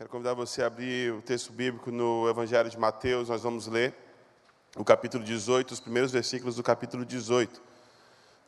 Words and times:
Quero 0.00 0.08
convidar 0.08 0.32
você 0.32 0.62
a 0.62 0.66
abrir 0.66 1.12
o 1.12 1.20
texto 1.20 1.52
bíblico 1.52 1.90
no 1.90 2.26
Evangelho 2.26 2.70
de 2.70 2.78
Mateus. 2.78 3.28
Nós 3.28 3.42
vamos 3.42 3.66
ler 3.66 3.94
o 4.74 4.82
capítulo 4.82 5.22
18, 5.22 5.72
os 5.72 5.78
primeiros 5.78 6.10
versículos 6.10 6.56
do 6.56 6.62
capítulo 6.62 7.04
18. 7.04 7.60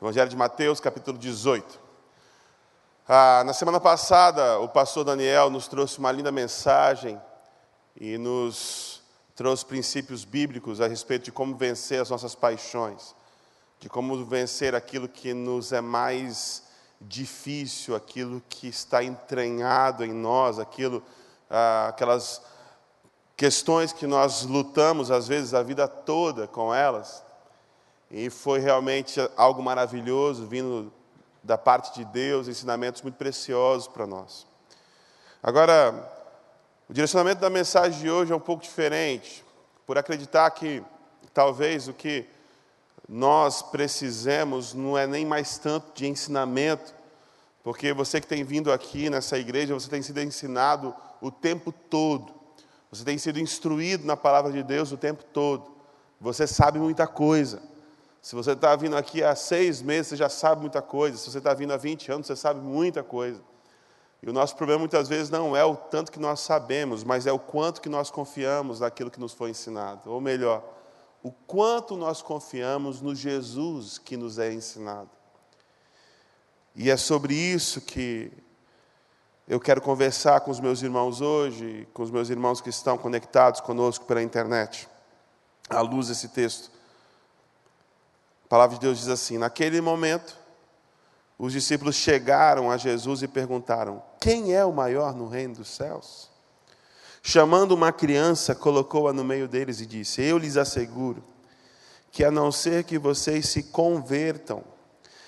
Evangelho 0.01 0.30
de 0.30 0.35
Mateus, 0.35 0.80
capítulo 0.80 1.19
18. 1.19 1.79
Ah, 3.07 3.43
na 3.45 3.53
semana 3.53 3.79
passada, 3.79 4.61
o 4.61 4.69
pastor 4.71 5.04
Daniel 5.04 5.51
nos 5.51 5.69
trouxe 5.69 5.99
uma 5.99 6.11
linda 6.11 6.33
mensagem 6.33 7.20
e 8.00 8.16
nos 8.16 9.03
trouxe 9.37 9.66
princípios 9.66 10.25
bíblicos 10.25 10.80
a 10.80 10.89
respeito 10.89 11.25
de 11.25 11.32
como 11.32 11.55
vencer 11.55 12.00
as 12.00 12.09
nossas 12.09 12.34
paixões, 12.34 13.14
de 13.79 13.91
como 13.91 14.25
vencer 14.25 14.75
aquilo 14.75 15.07
que 15.07 15.34
nos 15.34 15.71
é 15.71 15.82
mais 15.82 16.62
difícil, 16.98 17.95
aquilo 17.95 18.43
que 18.48 18.69
está 18.69 19.05
entranhado 19.05 20.03
em 20.03 20.14
nós, 20.14 20.59
aquilo 20.59 21.05
ah, 21.53 21.89
aquelas 21.91 22.43
questões 23.37 23.92
que 23.92 24.06
nós 24.06 24.42
lutamos, 24.45 25.11
às 25.11 25.29
vezes, 25.29 25.52
a 25.52 25.62
vida 25.62 25.87
toda 25.87 26.48
com 26.48 26.75
elas. 26.75 27.23
E 28.11 28.30
foi 28.30 28.59
realmente 28.59 29.20
algo 29.37 29.62
maravilhoso 29.62 30.47
vindo 30.47 30.92
da 31.42 31.59
parte 31.59 31.98
de 31.98 32.05
Deus, 32.06 32.48
ensinamentos 32.48 33.02
muito 33.02 33.16
preciosos 33.16 33.87
para 33.87 34.06
nós. 34.06 34.47
Agora, 35.42 36.11
o 36.88 36.92
direcionamento 36.92 37.41
da 37.41 37.51
mensagem 37.51 38.00
de 38.00 38.11
hoje 38.11 38.33
é 38.33 38.37
um 38.37 38.41
pouco 38.41 38.62
diferente, 38.62 39.45
por 39.87 39.98
acreditar 39.98 40.50
que 40.50 40.83
talvez 41.34 41.89
o 41.89 41.92
que 41.92 42.27
nós 43.09 43.61
precisemos 43.61 44.73
não 44.73 44.97
é 44.97 45.06
nem 45.06 45.27
mais 45.27 45.59
tanto 45.59 45.92
de 45.95 46.06
ensinamento, 46.06 46.95
porque 47.62 47.93
você 47.93 48.21
que 48.21 48.27
tem 48.27 48.43
vindo 48.43 48.73
aqui 48.73 49.09
nessa 49.09 49.39
igreja, 49.39 49.75
você 49.75 49.89
tem 49.89 50.03
sido 50.03 50.20
ensinado 50.20 50.95
o 51.20 51.30
tempo 51.30 51.70
todo. 51.70 52.33
Você 52.91 53.05
tem 53.05 53.16
sido 53.16 53.39
instruído 53.39 54.05
na 54.05 54.16
palavra 54.16 54.51
de 54.51 54.62
Deus 54.62 54.91
o 54.93 54.97
tempo 54.97 55.25
todo. 55.33 55.70
Você 56.20 56.47
sabe 56.47 56.78
muita 56.78 57.06
coisa. 57.06 57.62
Se 58.20 58.34
você 58.34 58.53
está 58.53 58.75
vindo 58.77 58.97
aqui 58.97 59.23
há 59.23 59.34
seis 59.34 59.81
meses, 59.81 60.09
você 60.09 60.17
já 60.17 60.28
sabe 60.28 60.61
muita 60.61 60.83
coisa. 60.83 61.17
Se 61.17 61.31
você 61.31 61.39
está 61.39 61.55
vindo 61.55 61.73
há 61.73 61.77
20 61.77 62.12
anos, 62.12 62.27
você 62.27 62.36
sabe 62.36 62.61
muita 62.61 63.03
coisa. 63.03 63.41
E 64.23 64.31
o 64.31 64.33
nosso 64.33 64.55
problema 64.56 64.81
muitas 64.81 65.08
vezes 65.08 65.31
não 65.31 65.56
é 65.56 65.64
o 65.64 65.75
tanto 65.75 66.12
que 66.12 66.20
nós 66.20 66.41
sabemos, 66.41 67.03
mas 67.03 67.27
é 67.27 67.33
o 67.33 67.39
quanto 67.39 67.81
que 67.81 67.89
nós 67.89 68.11
confiamos 68.11 68.79
naquilo 68.79 69.11
que 69.11 69.19
nos 69.19 69.33
foi 69.33 69.51
ensinado. 69.51 70.11
Ou 70.12 70.20
melhor, 70.20 70.62
o 71.23 71.33
quanto 71.33 71.97
nós 71.97 72.23
confiamos 72.23 73.01
no 73.01 73.14
Jesus 73.14 73.98
que 73.98 74.17
nos 74.17 74.39
é 74.39 74.53
ensinado. 74.53 75.11
E 76.75 76.91
é 76.91 76.97
sobre 76.97 77.34
isso 77.34 77.81
que 77.83 78.33
eu 79.47 79.61
quero 79.61 79.83
conversar 79.83 80.41
com 80.41 80.51
os 80.51 80.59
meus 80.59 80.83
irmãos 80.83 81.20
hoje, 81.20 81.87
com 81.92 82.03
os 82.03 82.11
meus 82.11 82.31
irmãos 82.31 82.61
que 82.61 82.70
estão 82.70 82.97
conectados 82.97 83.61
conosco 83.61 84.06
pela 84.06 84.23
internet, 84.23 84.89
à 85.69 85.81
luz 85.83 86.09
desse 86.09 86.29
texto. 86.29 86.70
A 88.47 88.48
palavra 88.48 88.77
de 88.77 88.81
Deus 88.81 88.98
diz 88.98 89.09
assim: 89.09 89.37
Naquele 89.37 89.81
momento, 89.83 90.34
os 91.39 91.53
discípulos 91.53 91.97
chegaram 91.97 92.70
a 92.70 92.79
Jesus 92.79 93.23
e 93.23 93.29
perguntaram: 93.29 94.03
Quem 94.19 94.55
é 94.55 94.64
o 94.64 94.73
maior 94.73 95.14
no 95.14 95.29
reino 95.29 95.57
dos 95.57 95.69
céus? 95.69 96.31
Chamando 97.23 97.73
uma 97.73 97.92
criança, 97.92 98.55
colocou-a 98.55 99.12
no 99.12 99.23
meio 99.23 99.47
deles 99.47 99.81
e 99.81 99.86
disse: 99.86 100.23
Eu 100.23 100.39
lhes 100.39 100.57
asseguro 100.57 101.23
que, 102.11 102.25
a 102.25 102.31
não 102.31 102.51
ser 102.51 102.84
que 102.84 102.98
vocês 102.98 103.48
se 103.48 103.64
convertam 103.64 104.72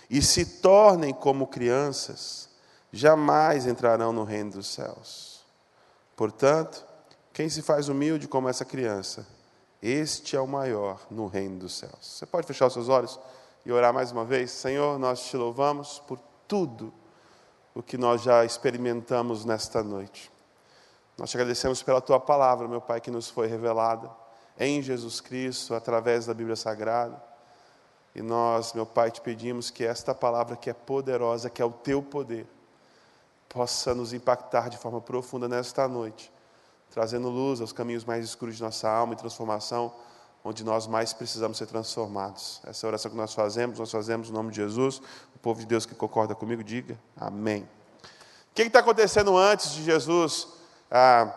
e 0.08 0.20
se 0.22 0.44
tornem 0.60 1.12
como 1.12 1.46
crianças, 1.46 2.48
jamais 2.92 3.66
entrarão 3.66 4.12
no 4.12 4.24
reino 4.24 4.52
dos 4.52 4.66
céus. 4.66 5.44
Portanto, 6.16 6.84
quem 7.32 7.48
se 7.48 7.62
faz 7.62 7.88
humilde 7.88 8.28
como 8.28 8.48
essa 8.48 8.64
criança, 8.64 9.26
este 9.82 10.36
é 10.36 10.40
o 10.40 10.46
maior 10.46 11.00
no 11.10 11.26
reino 11.26 11.58
dos 11.58 11.74
céus. 11.76 11.98
Você 12.00 12.26
pode 12.26 12.46
fechar 12.46 12.66
os 12.66 12.72
seus 12.72 12.88
olhos 12.88 13.18
e 13.66 13.72
orar 13.72 13.92
mais 13.92 14.12
uma 14.12 14.24
vez? 14.24 14.50
Senhor, 14.50 14.98
nós 14.98 15.24
te 15.24 15.36
louvamos 15.36 15.98
por 16.06 16.18
tudo 16.46 16.92
o 17.74 17.82
que 17.82 17.98
nós 17.98 18.22
já 18.22 18.44
experimentamos 18.44 19.44
nesta 19.44 19.82
noite. 19.82 20.30
Nós 21.18 21.30
te 21.30 21.36
agradecemos 21.36 21.82
pela 21.82 22.00
tua 22.00 22.20
palavra, 22.20 22.68
meu 22.68 22.80
Pai, 22.80 23.00
que 23.00 23.10
nos 23.10 23.28
foi 23.28 23.46
revelada 23.46 24.10
em 24.58 24.80
Jesus 24.80 25.20
Cristo, 25.20 25.74
através 25.74 26.26
da 26.26 26.34
Bíblia 26.34 26.56
Sagrada. 26.56 27.20
E 28.14 28.22
nós, 28.22 28.72
meu 28.72 28.86
Pai, 28.86 29.10
te 29.10 29.20
pedimos 29.20 29.70
que 29.70 29.84
esta 29.84 30.14
palavra 30.14 30.56
que 30.56 30.70
é 30.70 30.72
poderosa, 30.72 31.50
que 31.50 31.60
é 31.60 31.64
o 31.64 31.72
teu 31.72 32.00
poder, 32.00 32.46
possa 33.48 33.94
nos 33.94 34.12
impactar 34.12 34.68
de 34.68 34.78
forma 34.78 35.00
profunda 35.00 35.48
nesta 35.48 35.88
noite, 35.88 36.32
trazendo 36.90 37.28
luz 37.28 37.60
aos 37.60 37.72
caminhos 37.72 38.04
mais 38.04 38.24
escuros 38.24 38.56
de 38.56 38.62
nossa 38.62 38.88
alma 38.88 39.14
e 39.14 39.16
transformação, 39.16 39.92
onde 40.44 40.62
nós 40.62 40.86
mais 40.86 41.12
precisamos 41.12 41.56
ser 41.56 41.66
transformados. 41.66 42.60
Essa 42.64 42.86
é 42.86 42.88
oração 42.88 43.10
que 43.10 43.16
nós 43.16 43.32
fazemos, 43.32 43.78
nós 43.78 43.90
fazemos 43.90 44.28
no 44.28 44.34
nome 44.34 44.50
de 44.50 44.56
Jesus. 44.56 45.00
O 45.34 45.38
povo 45.38 45.58
de 45.58 45.66
Deus 45.66 45.86
que 45.86 45.94
concorda 45.94 46.34
comigo, 46.34 46.62
diga 46.62 46.98
amém. 47.16 47.62
O 48.50 48.54
que 48.54 48.62
está 48.62 48.80
acontecendo 48.80 49.36
antes 49.36 49.72
de 49.72 49.82
Jesus, 49.82 50.46
ah, 50.90 51.32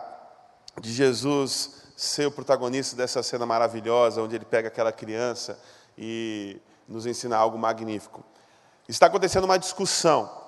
de 0.80 0.92
Jesus 0.92 1.78
ser 1.96 2.26
o 2.26 2.30
protagonista 2.30 2.94
dessa 2.94 3.22
cena 3.22 3.44
maravilhosa, 3.44 4.22
onde 4.22 4.36
ele 4.36 4.44
pega 4.44 4.68
aquela 4.68 4.92
criança 4.92 5.58
e 5.96 6.60
nos 6.88 7.06
ensina 7.06 7.36
algo 7.36 7.58
magnífico? 7.58 8.24
Está 8.88 9.06
acontecendo 9.06 9.44
uma 9.44 9.58
discussão 9.58 10.38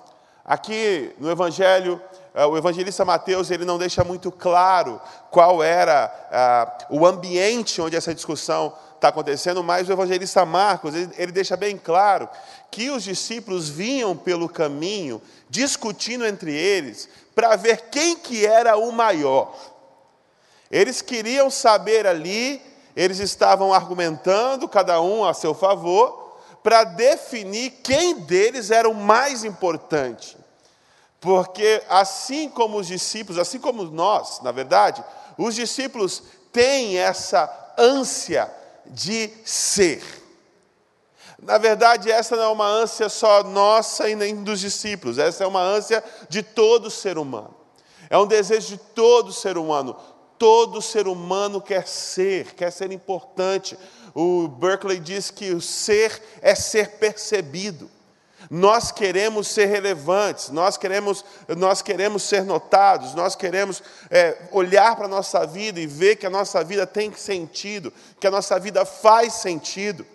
Aqui 0.50 1.14
no 1.18 1.30
Evangelho, 1.30 2.02
eh, 2.34 2.44
o 2.44 2.56
evangelista 2.56 3.04
Mateus 3.04 3.50
ele 3.50 3.64
não 3.64 3.78
deixa 3.78 4.02
muito 4.02 4.32
claro 4.32 5.00
qual 5.30 5.62
era 5.62 6.82
uh, 6.90 6.96
o 6.98 7.06
ambiente 7.06 7.80
onde 7.80 7.94
essa 7.94 8.14
discussão 8.14 8.72
está 8.94 9.08
acontecendo, 9.08 9.62
mas 9.62 9.88
o 9.88 9.92
evangelista 9.92 10.44
Marcos 10.44 10.94
ele, 10.94 11.10
ele 11.16 11.30
deixa 11.32 11.56
bem 11.56 11.76
claro 11.76 12.28
que 12.70 12.90
os 12.90 13.04
discípulos 13.04 13.68
vinham 13.68 14.16
pelo 14.16 14.48
caminho 14.48 15.22
discutindo 15.48 16.26
entre 16.26 16.52
eles 16.52 17.08
para 17.34 17.54
ver 17.54 17.88
quem 17.90 18.16
que 18.16 18.44
era 18.44 18.76
o 18.76 18.90
maior. 18.90 19.54
Eles 20.70 21.00
queriam 21.00 21.50
saber 21.50 22.06
ali, 22.06 22.60
eles 22.96 23.18
estavam 23.18 23.72
argumentando, 23.72 24.68
cada 24.68 25.00
um 25.00 25.24
a 25.24 25.32
seu 25.32 25.54
favor, 25.54 26.29
para 26.62 26.84
definir 26.84 27.70
quem 27.82 28.20
deles 28.20 28.70
era 28.70 28.88
o 28.88 28.94
mais 28.94 29.44
importante. 29.44 30.36
Porque 31.20 31.82
assim 31.88 32.48
como 32.48 32.78
os 32.78 32.86
discípulos, 32.86 33.38
assim 33.38 33.58
como 33.58 33.84
nós, 33.84 34.40
na 34.40 34.52
verdade, 34.52 35.04
os 35.36 35.54
discípulos 35.54 36.22
têm 36.52 36.98
essa 36.98 37.72
ânsia 37.78 38.50
de 38.86 39.30
ser. 39.44 40.02
Na 41.42 41.56
verdade, 41.58 42.10
essa 42.10 42.36
não 42.36 42.42
é 42.42 42.48
uma 42.48 42.66
ânsia 42.66 43.08
só 43.08 43.42
nossa 43.42 44.08
e 44.08 44.14
nem 44.14 44.42
dos 44.42 44.60
discípulos, 44.60 45.18
essa 45.18 45.44
é 45.44 45.46
uma 45.46 45.62
ânsia 45.62 46.04
de 46.28 46.42
todo 46.42 46.90
ser 46.90 47.16
humano. 47.16 47.54
É 48.10 48.18
um 48.18 48.26
desejo 48.26 48.66
de 48.66 48.76
todo 48.76 49.32
ser 49.32 49.56
humano. 49.56 49.96
Todo 50.40 50.80
ser 50.80 51.06
humano 51.06 51.60
quer 51.60 51.86
ser, 51.86 52.54
quer 52.54 52.72
ser 52.72 52.90
importante, 52.92 53.76
o 54.14 54.48
Berkeley 54.48 54.98
diz 54.98 55.30
que 55.30 55.52
o 55.52 55.60
ser 55.60 56.18
é 56.40 56.54
ser 56.54 56.92
percebido. 56.92 57.90
Nós 58.48 58.90
queremos 58.90 59.48
ser 59.48 59.66
relevantes, 59.66 60.48
nós 60.48 60.78
queremos, 60.78 61.22
nós 61.58 61.82
queremos 61.82 62.22
ser 62.22 62.42
notados, 62.42 63.14
nós 63.14 63.36
queremos 63.36 63.82
é, 64.10 64.48
olhar 64.50 64.96
para 64.96 65.04
a 65.04 65.08
nossa 65.08 65.46
vida 65.46 65.78
e 65.78 65.86
ver 65.86 66.16
que 66.16 66.24
a 66.24 66.30
nossa 66.30 66.64
vida 66.64 66.86
tem 66.86 67.12
sentido, 67.12 67.92
que 68.18 68.26
a 68.26 68.30
nossa 68.30 68.58
vida 68.58 68.86
faz 68.86 69.34
sentido. 69.34 70.06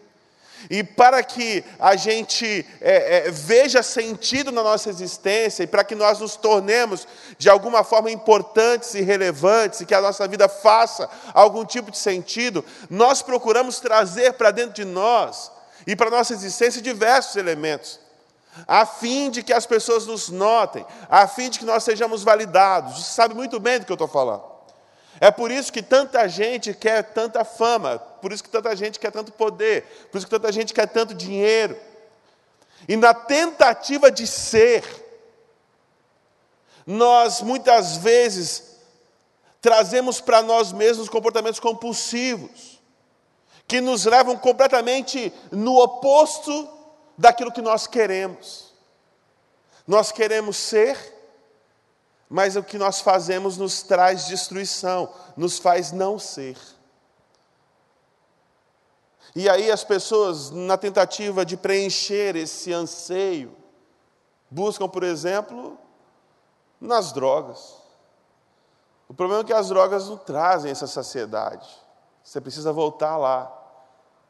E 0.70 0.84
para 0.84 1.24
que 1.24 1.64
a 1.80 1.96
gente 1.96 2.66
é, 2.82 3.28
é, 3.28 3.32
veja 3.32 3.84
sentido 3.84 4.52
na 4.52 4.64
nossa 4.64 4.90
existência 4.90 5.64
e 5.64 5.68
para 5.68 5.84
que 5.84 5.96
nós 5.96 6.20
nos 6.20 6.36
tornemos 6.36 7.08
de 7.38 7.50
alguma 7.50 7.84
forma 7.84 8.10
importantes 8.10 8.94
e 8.96 9.02
relevantes 9.02 9.82
e 9.82 9.86
que 9.86 9.94
a 9.94 10.02
nossa 10.02 10.28
vida 10.28 10.50
faça 10.50 11.10
algum 11.34 11.66
tipo 11.66 11.92
de 11.92 11.98
sentido, 11.98 12.66
nós 12.90 13.22
procuramos 13.22 13.80
trazer 13.80 14.34
para 14.34 14.52
dentro 14.52 14.74
de 14.74 14.86
nós 14.86 15.52
e 15.86 15.96
para 15.96 16.08
a 16.08 16.12
nossa 16.12 16.34
existência 16.34 16.82
diversos 16.82 17.36
elementos, 17.36 18.00
a 18.68 18.86
fim 18.86 19.30
de 19.30 19.44
que 19.44 19.54
as 19.54 19.66
pessoas 19.66 20.08
nos 20.08 20.30
notem, 20.30 20.86
a 21.10 21.28
fim 21.28 21.50
de 21.50 21.60
que 21.60 21.66
nós 21.66 21.84
sejamos 21.84 22.24
validados. 22.24 23.06
Você 23.06 23.14
sabe 23.14 23.36
muito 23.36 23.60
bem 23.60 23.80
do 23.80 23.86
que 23.86 23.92
eu 23.92 23.96
estou 23.96 24.08
falando. 24.08 24.56
É 25.20 25.32
por 25.32 25.52
isso 25.52 25.72
que 25.72 25.82
tanta 25.82 26.28
gente 26.28 26.74
quer 26.74 27.04
tanta 27.04 27.46
fama, 27.46 28.02
por 28.26 28.34
isso 28.34 28.44
que 28.44 28.50
tanta 28.50 28.76
gente 28.76 29.00
quer 29.00 29.12
tanto 29.12 29.32
poder, 29.32 29.84
por 30.10 30.18
isso 30.18 30.26
que 30.26 30.32
tanta 30.32 30.52
gente 30.52 30.74
quer 30.74 30.88
tanto 30.88 31.14
dinheiro. 31.14 31.78
E 32.88 32.98
na 32.98 33.14
tentativa 33.14 34.10
de 34.10 34.26
ser, 34.26 34.84
nós 36.88 37.44
muitas 37.44 37.98
vezes 37.98 38.78
trazemos 39.62 40.20
para 40.20 40.42
nós 40.42 40.72
mesmos 40.72 41.08
comportamentos 41.08 41.60
compulsivos, 41.60 42.82
que 43.68 43.80
nos 43.80 44.06
levam 44.06 44.36
completamente 44.36 45.32
no 45.52 45.78
oposto 45.78 46.68
daquilo 47.16 47.52
que 47.52 47.62
nós 47.62 47.86
queremos. 47.86 48.74
Nós 49.86 50.12
queremos 50.12 50.58
ser, 50.58 50.98
mas 52.28 52.56
o 52.56 52.64
que 52.64 52.80
nós 52.80 53.02
fazemos 53.02 53.56
nos 53.56 53.84
traz 53.84 54.26
destruição, 54.26 55.14
nos 55.38 55.60
faz 55.60 55.92
não 55.92 56.18
ser. 56.18 56.58
E 59.36 59.50
aí 59.50 59.70
as 59.70 59.84
pessoas, 59.84 60.50
na 60.50 60.78
tentativa 60.78 61.46
de 61.46 61.58
preencher 61.58 62.38
esse 62.38 62.72
anseio, 62.72 63.54
buscam, 64.50 64.88
por 64.88 65.04
exemplo, 65.04 65.78
nas 66.80 67.12
drogas. 67.12 67.76
O 69.10 69.14
problema 69.14 69.42
é 69.42 69.46
que 69.46 69.54
as 69.54 69.68
drogas 69.68 70.08
não 70.08 70.18
trazem 70.18 70.72
essa 70.72 70.88
saciedade. 70.88 71.68
Você 72.24 72.40
precisa 72.40 72.72
voltar 72.72 73.18
lá, 73.18 73.52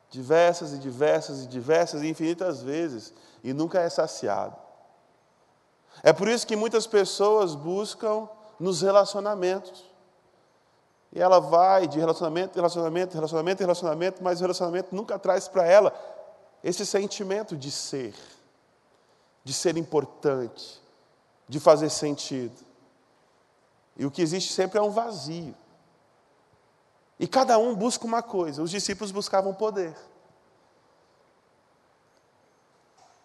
diversas 0.09 0.73
e 0.73 0.79
diversas 0.79 1.43
e 1.43 1.47
diversas 1.47 2.01
e 2.01 2.09
infinitas 2.09 2.61
vezes, 2.61 3.13
e 3.43 3.53
nunca 3.53 3.79
é 3.79 3.89
saciado. 3.89 4.55
É 6.03 6.11
por 6.11 6.27
isso 6.27 6.47
que 6.47 6.55
muitas 6.55 6.87
pessoas 6.87 7.53
buscam 7.55 8.27
nos 8.59 8.81
relacionamentos. 8.81 9.94
E 11.15 11.21
ela 11.21 11.39
vai 11.39 11.87
de 11.87 11.97
relacionamento, 11.97 12.55
relacionamento, 12.57 13.13
relacionamento, 13.13 13.61
relacionamento, 13.61 14.21
mas 14.21 14.39
o 14.39 14.41
relacionamento 14.41 14.93
nunca 14.93 15.17
traz 15.17 15.47
para 15.47 15.65
ela 15.65 15.95
esse 16.61 16.85
sentimento 16.85 17.55
de 17.55 17.71
ser, 17.71 18.13
de 19.41 19.53
ser 19.53 19.77
importante, 19.77 20.81
de 21.47 21.57
fazer 21.57 21.89
sentido. 21.89 22.65
E 23.95 24.05
o 24.05 24.11
que 24.11 24.21
existe 24.21 24.51
sempre 24.51 24.77
é 24.77 24.81
um 24.81 24.89
vazio. 24.89 25.55
E 27.17 27.25
cada 27.29 27.57
um 27.57 27.73
busca 27.73 28.03
uma 28.03 28.21
coisa. 28.21 28.61
Os 28.61 28.69
discípulos 28.69 29.09
buscavam 29.09 29.53
poder. 29.53 29.95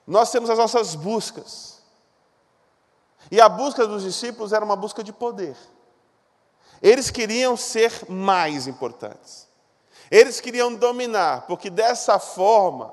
Nós 0.06 0.30
temos 0.30 0.48
as 0.48 0.58
nossas 0.58 0.94
buscas. 0.94 1.82
E 3.32 3.40
a 3.40 3.48
busca 3.48 3.84
dos 3.84 4.04
discípulos 4.04 4.52
era 4.52 4.64
uma 4.64 4.76
busca 4.76 5.02
de 5.02 5.12
poder. 5.12 5.56
Eles 6.82 7.10
queriam 7.10 7.56
ser 7.56 7.92
mais 8.08 8.66
importantes. 8.66 9.48
Eles 10.10 10.40
queriam 10.40 10.74
dominar, 10.74 11.46
porque 11.46 11.70
dessa 11.70 12.18
forma, 12.18 12.92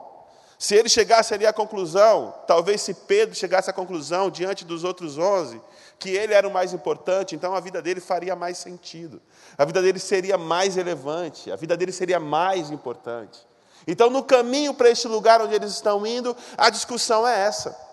se 0.59 0.75
ele 0.75 0.89
chegasse 0.89 1.33
ali 1.33 1.45
à 1.45 1.53
conclusão, 1.53 2.33
talvez 2.45 2.81
se 2.81 2.93
Pedro 2.93 3.33
chegasse 3.35 3.69
à 3.69 3.73
conclusão 3.73 4.29
diante 4.29 4.63
dos 4.63 4.83
outros 4.83 5.17
onze, 5.17 5.61
que 5.97 6.09
ele 6.09 6.33
era 6.33 6.47
o 6.47 6.51
mais 6.51 6.73
importante, 6.73 7.35
então 7.35 7.55
a 7.55 7.59
vida 7.59 7.81
dele 7.81 7.99
faria 7.99 8.35
mais 8.35 8.57
sentido, 8.57 9.19
a 9.57 9.65
vida 9.65 9.81
dele 9.81 9.99
seria 9.99 10.37
mais 10.37 10.75
relevante, 10.75 11.51
a 11.51 11.55
vida 11.55 11.75
dele 11.75 11.91
seria 11.91 12.19
mais 12.19 12.69
importante. 12.69 13.39
Então, 13.87 14.09
no 14.09 14.23
caminho 14.23 14.73
para 14.73 14.89
este 14.89 15.07
lugar 15.07 15.41
onde 15.41 15.55
eles 15.55 15.71
estão 15.71 16.05
indo, 16.05 16.35
a 16.57 16.69
discussão 16.69 17.25
é 17.25 17.39
essa. 17.39 17.86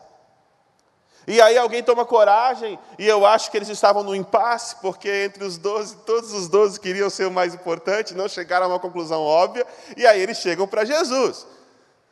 E 1.27 1.41
aí 1.41 1.57
alguém 1.57 1.83
toma 1.83 2.05
coragem, 2.05 2.79
e 2.99 3.07
eu 3.07 3.25
acho 3.25 3.51
que 3.51 3.57
eles 3.57 3.69
estavam 3.69 4.03
no 4.03 4.15
impasse, 4.15 4.77
porque 4.77 5.25
entre 5.25 5.45
os 5.45 5.57
doze, 5.57 5.97
todos 6.05 6.33
os 6.33 6.49
doze 6.49 6.79
queriam 6.79 7.09
ser 7.09 7.27
o 7.27 7.31
mais 7.31 7.55
importante, 7.55 8.15
não 8.15 8.29
chegaram 8.29 8.67
a 8.67 8.69
uma 8.69 8.81
conclusão 8.81 9.23
óbvia, 9.23 9.67
e 9.97 10.07
aí 10.07 10.21
eles 10.21 10.39
chegam 10.39 10.67
para 10.67 10.85
Jesus. 10.85 11.47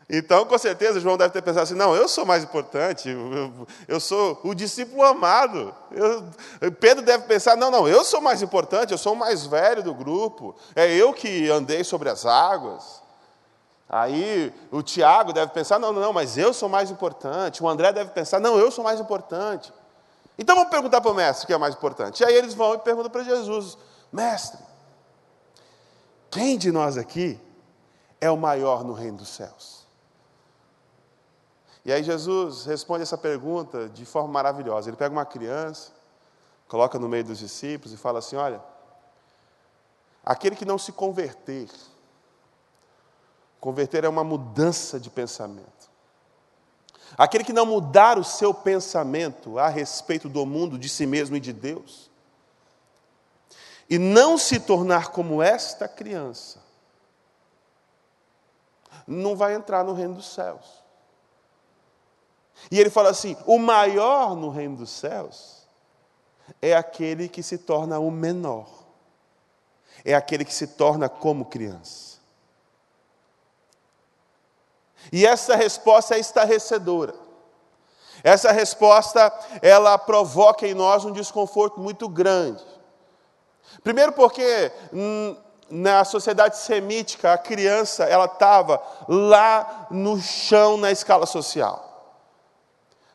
Então, 0.09 0.45
com 0.45 0.59
certeza, 0.59 1.01
João 1.01 1.17
deve 1.17 1.33
ter 1.33 1.43
pensado 1.43 1.63
assim: 1.63 1.75
não, 1.75 1.95
eu 1.95 2.09
sou 2.09 2.27
mais 2.27 2.43
importante, 2.43 3.09
eu, 3.09 3.67
eu 3.89 3.99
sou 3.99 4.39
o 4.45 4.55
discípulo 4.55 5.03
amado. 5.03 5.75
Eu, 5.91 6.73
Pedro 6.73 7.03
deve 7.03 7.25
pensar: 7.25 7.57
não, 7.57 7.71
não, 7.71 7.89
eu 7.89 8.05
sou 8.05 8.21
mais 8.21 8.43
importante, 8.43 8.93
eu 8.93 8.99
sou 8.99 9.15
o 9.15 9.17
mais 9.17 9.47
velho 9.47 9.83
do 9.83 9.95
grupo, 9.95 10.55
é 10.75 10.93
eu 10.93 11.13
que 11.13 11.49
andei 11.49 11.83
sobre 11.83 12.09
as 12.09 12.27
águas. 12.27 13.02
Aí 13.93 14.55
o 14.71 14.83
Tiago 14.83 15.35
deve 15.35 15.53
pensar: 15.53 15.79
não, 15.79 15.93
não, 15.93 16.01
não, 16.01 16.13
mas 16.15 16.39
eu 16.39 16.55
sou 16.55 16.67
mais 16.67 16.91
importante. 16.91 17.63
O 17.63 17.69
André 17.69 17.93
deve 17.93 18.11
pensar: 18.11 18.41
não, 18.41 18.59
eu 18.59 18.71
sou 18.71 18.83
mais 18.83 18.99
importante. 18.99 19.71
Então 20.39 20.57
vamos 20.57 20.71
perguntar 20.71 21.03
para 21.03 21.11
o 21.11 21.15
mestre 21.15 21.45
o 21.45 21.47
que 21.47 21.53
é 21.53 21.59
mais 21.59 21.75
importante. 21.75 22.23
E 22.23 22.25
aí 22.25 22.35
eles 22.35 22.55
vão 22.55 22.73
e 22.73 22.79
perguntam 22.79 23.11
para 23.11 23.23
Jesus: 23.23 23.77
Mestre, 24.11 24.59
quem 26.31 26.57
de 26.57 26.73
nós 26.73 26.97
aqui 26.97 27.39
é 28.19 28.31
o 28.31 28.37
maior 28.37 28.83
no 28.83 28.95
reino 28.95 29.19
dos 29.19 29.29
céus? 29.29 29.83
E 31.85 31.93
aí 31.93 32.03
Jesus 32.03 32.65
responde 32.65 33.03
essa 33.03 33.19
pergunta 33.19 33.91
de 33.91 34.07
forma 34.07 34.29
maravilhosa. 34.29 34.89
Ele 34.89 34.97
pega 34.97 35.13
uma 35.13 35.27
criança, 35.27 35.93
coloca 36.67 36.99
no 36.99 37.11
meio 37.11 37.25
dos 37.25 37.39
discípulos 37.39 37.93
e 37.93 37.99
fala 37.99 38.21
assim: 38.21 38.37
Olha, 38.37 38.63
aquele 40.25 40.57
que 40.57 40.65
não 40.65 40.79
se 40.79 40.93
converter, 40.93 41.69
converter 43.63 44.03
é 44.03 44.09
uma 44.09 44.25
mudança 44.25 44.99
de 44.99 45.09
pensamento. 45.09 45.89
Aquele 47.17 47.45
que 47.45 47.53
não 47.53 47.65
mudar 47.65 48.19
o 48.19 48.25
seu 48.25 48.53
pensamento 48.53 49.57
a 49.57 49.69
respeito 49.69 50.29
do 50.29 50.45
mundo, 50.45 50.77
de 50.77 50.89
si 50.89 51.07
mesmo 51.07 51.37
e 51.37 51.41
de 51.41 51.53
Deus, 51.53 52.11
e 53.89 53.99
não 53.99 54.37
se 54.37 54.59
tornar 54.59 55.13
como 55.13 55.41
esta 55.41 55.87
criança, 55.87 56.59
não 59.07 59.37
vai 59.37 59.55
entrar 59.55 59.85
no 59.85 59.93
reino 59.93 60.15
dos 60.15 60.27
céus. 60.27 60.83
E 62.69 62.81
ele 62.81 62.91
fala 62.91 63.11
assim: 63.11 63.37
o 63.47 63.61
maior 63.61 64.35
no 64.35 64.49
reino 64.49 64.79
dos 64.79 64.91
céus 64.91 65.69
é 66.61 66.75
aquele 66.75 67.29
que 67.29 67.45
se 67.45 67.59
torna 67.59 68.01
o 68.01 68.11
menor, 68.11 68.69
é 70.05 70.15
aquele 70.15 70.45
que 70.45 70.53
se 70.53 70.67
torna 70.67 71.09
como 71.09 71.45
criança. 71.45 72.12
E 75.11 75.27
essa 75.27 75.57
resposta 75.57 76.15
é 76.15 76.19
estarrecedora. 76.19 77.15
Essa 78.23 78.53
resposta, 78.53 79.33
ela 79.61 79.99
provoca 79.99 80.67
em 80.67 80.75
nós 80.75 81.05
um 81.05 81.13
desconforto 81.13 81.81
muito 81.81 82.09
grande. 82.09 82.63
Primeiro 83.83 84.13
porque 84.13 84.71
hum, 84.93 85.37
na 85.69 86.05
sociedade 86.05 86.59
semítica, 86.59 87.33
a 87.33 87.39
criança, 87.39 88.05
ela 88.05 88.27
estava 88.27 88.81
lá 89.09 89.87
no 89.91 90.21
chão 90.21 90.77
na 90.77 90.93
escala 90.93 91.27
social. 91.27 91.89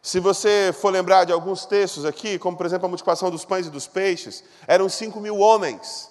Se 0.01 0.19
você 0.19 0.73
for 0.73 0.89
lembrar 0.89 1.25
de 1.25 1.33
alguns 1.33 1.65
textos 1.65 2.05
aqui, 2.05 2.39
como 2.39 2.57
por 2.57 2.65
exemplo 2.65 2.85
a 2.85 2.89
multiplicação 2.89 3.29
dos 3.29 3.45
pães 3.45 3.67
e 3.67 3.69
dos 3.69 3.87
peixes, 3.87 4.43
eram 4.65 4.89
cinco 4.89 5.19
mil 5.19 5.37
homens. 5.37 6.09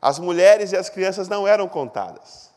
As 0.00 0.18
mulheres 0.18 0.72
e 0.72 0.76
as 0.76 0.88
crianças 0.88 1.28
não 1.28 1.46
eram 1.46 1.68
contadas. 1.68 2.49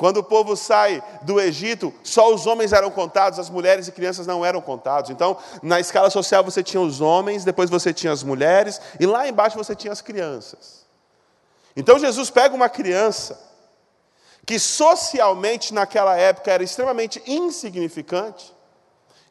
Quando 0.00 0.16
o 0.16 0.24
povo 0.24 0.56
sai 0.56 1.04
do 1.20 1.38
Egito, 1.38 1.92
só 2.02 2.32
os 2.32 2.46
homens 2.46 2.72
eram 2.72 2.90
contados, 2.90 3.38
as 3.38 3.50
mulheres 3.50 3.86
e 3.86 3.92
crianças 3.92 4.26
não 4.26 4.42
eram 4.42 4.58
contados. 4.58 5.10
Então, 5.10 5.36
na 5.62 5.78
escala 5.78 6.08
social 6.08 6.42
você 6.42 6.62
tinha 6.62 6.80
os 6.80 7.02
homens, 7.02 7.44
depois 7.44 7.68
você 7.68 7.92
tinha 7.92 8.10
as 8.10 8.22
mulheres, 8.22 8.80
e 8.98 9.04
lá 9.04 9.28
embaixo 9.28 9.58
você 9.58 9.76
tinha 9.76 9.92
as 9.92 10.00
crianças. 10.00 10.86
Então 11.76 11.98
Jesus 11.98 12.30
pega 12.30 12.54
uma 12.54 12.70
criança, 12.70 13.38
que 14.46 14.58
socialmente 14.58 15.74
naquela 15.74 16.16
época 16.16 16.50
era 16.50 16.62
extremamente 16.62 17.22
insignificante, 17.26 18.56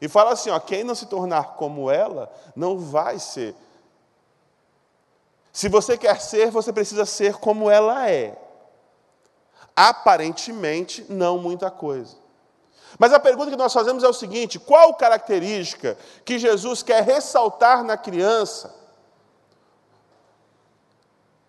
e 0.00 0.06
fala 0.06 0.34
assim: 0.34 0.50
ó, 0.50 0.60
quem 0.60 0.84
não 0.84 0.94
se 0.94 1.06
tornar 1.06 1.56
como 1.56 1.90
ela, 1.90 2.32
não 2.54 2.78
vai 2.78 3.18
ser. 3.18 3.56
Se 5.52 5.68
você 5.68 5.98
quer 5.98 6.20
ser, 6.20 6.48
você 6.52 6.72
precisa 6.72 7.04
ser 7.04 7.34
como 7.38 7.68
ela 7.68 8.08
é. 8.08 8.38
Aparentemente, 9.82 11.06
não 11.08 11.38
muita 11.38 11.70
coisa. 11.70 12.14
Mas 12.98 13.14
a 13.14 13.18
pergunta 13.18 13.50
que 13.50 13.56
nós 13.56 13.72
fazemos 13.72 14.04
é 14.04 14.08
o 14.08 14.12
seguinte: 14.12 14.58
qual 14.58 14.92
característica 14.92 15.96
que 16.22 16.38
Jesus 16.38 16.82
quer 16.82 17.02
ressaltar 17.02 17.82
na 17.82 17.96
criança, 17.96 18.74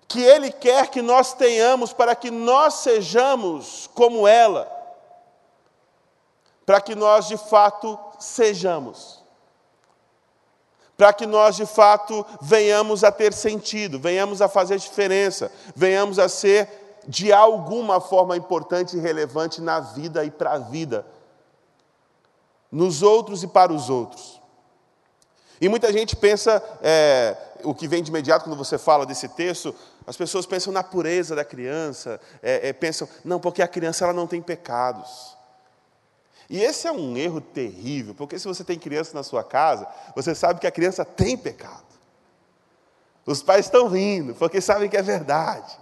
que 0.08 0.22
Ele 0.22 0.50
quer 0.50 0.88
que 0.88 1.02
nós 1.02 1.34
tenhamos 1.34 1.92
para 1.92 2.16
que 2.16 2.32
nós 2.32 2.76
sejamos 2.76 3.90
como 3.94 4.26
ela, 4.26 4.72
para 6.66 6.80
que 6.80 6.96
nós 6.96 7.28
de 7.28 7.36
fato 7.36 8.00
sejamos. 8.18 9.22
Para 10.96 11.12
que 11.12 11.26
nós, 11.26 11.56
de 11.56 11.66
fato, 11.66 12.26
venhamos 12.40 13.04
a 13.04 13.12
ter 13.12 13.34
sentido, 13.34 14.00
venhamos 14.00 14.42
a 14.42 14.48
fazer 14.48 14.78
diferença, 14.78 15.52
venhamos 15.76 16.20
a 16.20 16.30
ser, 16.30 16.81
de 17.08 17.32
alguma 17.32 18.00
forma, 18.00 18.38
importante 18.38 18.96
e 18.96 19.00
relevante 19.00 19.62
na 19.62 19.80
vida 19.80 20.24
e 20.24 20.32
para 20.32 20.54
a 20.54 20.58
vida, 20.58 21.06
nos 22.72 23.02
outros 23.02 23.44
e 23.44 23.48
para 23.48 23.74
os 23.74 23.90
outros. 23.90 24.42
E 25.60 25.70
muita 25.70 25.92
gente 25.94 26.16
pensa, 26.16 26.64
é, 26.82 27.38
o 27.64 27.74
que 27.74 27.88
vem 27.88 28.02
de 28.02 28.10
imediato 28.10 28.46
quando 28.46 28.58
você 28.58 28.78
fala 28.78 29.06
desse 29.06 29.28
texto, 29.28 29.76
as 30.08 30.18
pessoas 30.18 30.46
pensam 30.46 30.74
na 30.74 30.84
pureza 30.84 31.36
da 31.36 31.46
criança, 31.46 32.20
é, 32.42 32.70
é, 32.70 32.74
pensam, 32.74 33.08
não, 33.24 33.40
porque 33.40 33.62
a 33.62 33.68
criança 33.68 34.04
ela 34.04 34.14
não 34.14 34.26
tem 34.26 34.42
pecados. 34.42 35.38
E 36.50 36.62
esse 36.62 36.88
é 36.88 36.92
um 36.92 37.16
erro 37.16 37.40
terrível, 37.40 38.16
porque 38.16 38.40
se 38.40 38.48
você 38.48 38.64
tem 38.64 38.80
criança 38.80 39.14
na 39.14 39.24
sua 39.24 39.44
casa, 39.44 39.88
você 40.16 40.34
sabe 40.34 40.60
que 40.60 40.68
a 40.68 40.72
criança 40.72 41.06
tem 41.06 41.38
pecado. 41.38 41.86
Os 43.26 43.44
pais 43.44 43.68
estão 43.68 43.88
rindo, 43.88 44.34
porque 44.36 44.60
sabem 44.60 44.90
que 44.90 44.98
é 44.98 45.02
verdade. 45.02 45.78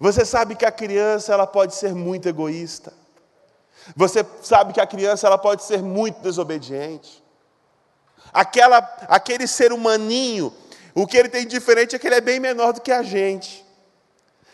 Você 0.00 0.24
sabe 0.24 0.54
que 0.54 0.64
a 0.64 0.72
criança 0.72 1.32
ela 1.32 1.46
pode 1.46 1.74
ser 1.74 1.94
muito 1.94 2.28
egoísta. 2.28 2.92
Você 3.94 4.24
sabe 4.42 4.72
que 4.72 4.80
a 4.80 4.86
criança 4.86 5.26
ela 5.26 5.38
pode 5.38 5.62
ser 5.62 5.82
muito 5.82 6.20
desobediente. 6.20 7.22
Aquela, 8.32 8.78
aquele 9.08 9.46
ser 9.46 9.72
humaninho, 9.72 10.52
o 10.94 11.06
que 11.06 11.16
ele 11.16 11.28
tem 11.28 11.42
de 11.42 11.50
diferente 11.50 11.94
é 11.94 11.98
que 11.98 12.06
ele 12.06 12.16
é 12.16 12.20
bem 12.20 12.40
menor 12.40 12.72
do 12.72 12.80
que 12.80 12.92
a 12.92 13.02
gente. 13.02 13.64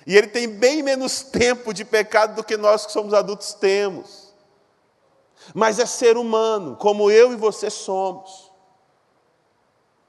E 0.07 0.17
ele 0.17 0.27
tem 0.27 0.49
bem 0.49 0.83
menos 0.83 1.23
tempo 1.23 1.73
de 1.73 1.85
pecado 1.85 2.35
do 2.35 2.45
que 2.45 2.57
nós 2.57 2.87
que 2.87 2.93
somos 2.93 3.15
adultos 3.15 3.55
temos. 3.55 4.35
Mas 5.55 5.79
é 5.79 5.87
ser 5.87 6.17
humano, 6.17 6.77
como 6.77 7.11
eu 7.11 7.33
e 7.33 7.37
você 7.37 7.71
somos. 7.71 8.51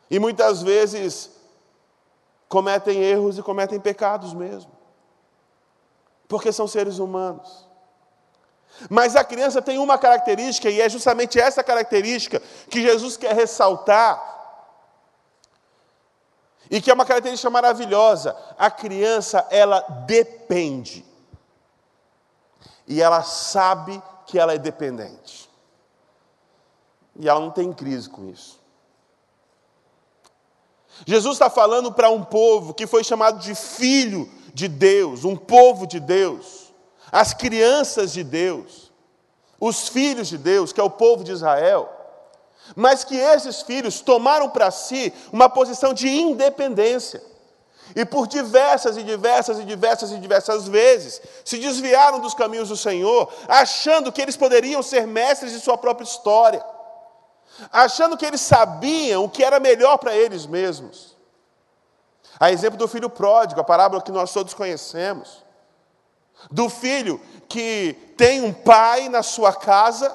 E 0.09 0.19
muitas 0.19 0.61
vezes 0.61 1.29
cometem 2.49 3.01
erros 3.01 3.37
e 3.37 3.43
cometem 3.43 3.79
pecados 3.79 4.33
mesmo. 4.33 4.80
Porque 6.31 6.53
são 6.53 6.65
seres 6.65 6.97
humanos. 6.97 7.67
Mas 8.89 9.17
a 9.17 9.23
criança 9.23 9.61
tem 9.61 9.77
uma 9.77 9.97
característica, 9.97 10.69
e 10.69 10.79
é 10.79 10.87
justamente 10.87 11.37
essa 11.37 11.61
característica 11.61 12.41
que 12.69 12.81
Jesus 12.81 13.17
quer 13.17 13.35
ressaltar, 13.35 14.29
e 16.69 16.79
que 16.81 16.89
é 16.89 16.93
uma 16.93 17.05
característica 17.05 17.49
maravilhosa. 17.49 18.33
A 18.57 18.71
criança, 18.71 19.45
ela 19.51 19.81
depende, 20.07 21.05
e 22.87 23.01
ela 23.01 23.23
sabe 23.23 24.01
que 24.25 24.39
ela 24.39 24.53
é 24.53 24.57
dependente, 24.57 25.49
e 27.17 27.27
ela 27.27 27.41
não 27.41 27.51
tem 27.51 27.73
crise 27.73 28.09
com 28.09 28.29
isso. 28.29 28.57
Jesus 31.05 31.33
está 31.33 31.49
falando 31.49 31.91
para 31.91 32.09
um 32.09 32.23
povo 32.23 32.73
que 32.73 32.87
foi 32.87 33.03
chamado 33.03 33.39
de 33.39 33.53
filho 33.53 34.31
de 34.53 34.67
Deus, 34.67 35.23
um 35.23 35.35
povo 35.35 35.85
de 35.85 35.99
Deus 35.99 36.61
as 37.11 37.33
crianças 37.33 38.13
de 38.13 38.23
Deus, 38.23 38.91
os 39.59 39.89
filhos 39.89 40.29
de 40.29 40.37
Deus, 40.37 40.71
que 40.71 40.79
é 40.79 40.83
o 40.83 40.89
povo 40.89 41.23
de 41.23 41.31
Israel, 41.31 41.89
mas 42.75 43.03
que 43.03 43.17
esses 43.17 43.61
filhos 43.63 43.99
tomaram 43.99 44.49
para 44.49 44.71
si 44.71 45.13
uma 45.31 45.49
posição 45.49 45.93
de 45.93 46.07
independência. 46.07 47.21
E 47.93 48.05
por 48.05 48.25
diversas 48.25 48.95
e 48.95 49.03
diversas 49.03 49.59
e 49.59 49.65
diversas 49.65 50.11
e 50.11 50.17
diversas 50.17 50.65
vezes 50.65 51.21
se 51.43 51.57
desviaram 51.57 52.21
dos 52.21 52.33
caminhos 52.33 52.69
do 52.69 52.77
Senhor, 52.77 53.29
achando 53.49 54.11
que 54.11 54.21
eles 54.21 54.37
poderiam 54.37 54.81
ser 54.81 55.05
mestres 55.05 55.51
de 55.51 55.59
sua 55.59 55.77
própria 55.77 56.05
história, 56.05 56.63
achando 57.69 58.15
que 58.15 58.25
eles 58.25 58.39
sabiam 58.39 59.25
o 59.25 59.29
que 59.29 59.43
era 59.43 59.59
melhor 59.59 59.97
para 59.97 60.15
eles 60.15 60.45
mesmos. 60.45 61.17
A 62.41 62.51
exemplo 62.51 62.75
do 62.75 62.87
filho 62.87 63.07
pródigo, 63.07 63.61
a 63.61 63.63
parábola 63.63 64.01
que 64.01 64.11
nós 64.11 64.33
todos 64.33 64.55
conhecemos 64.55 65.45
do 66.49 66.69
filho 66.69 67.21
que 67.47 67.93
tem 68.17 68.41
um 68.41 68.51
pai 68.51 69.09
na 69.09 69.21
sua 69.21 69.53
casa, 69.53 70.11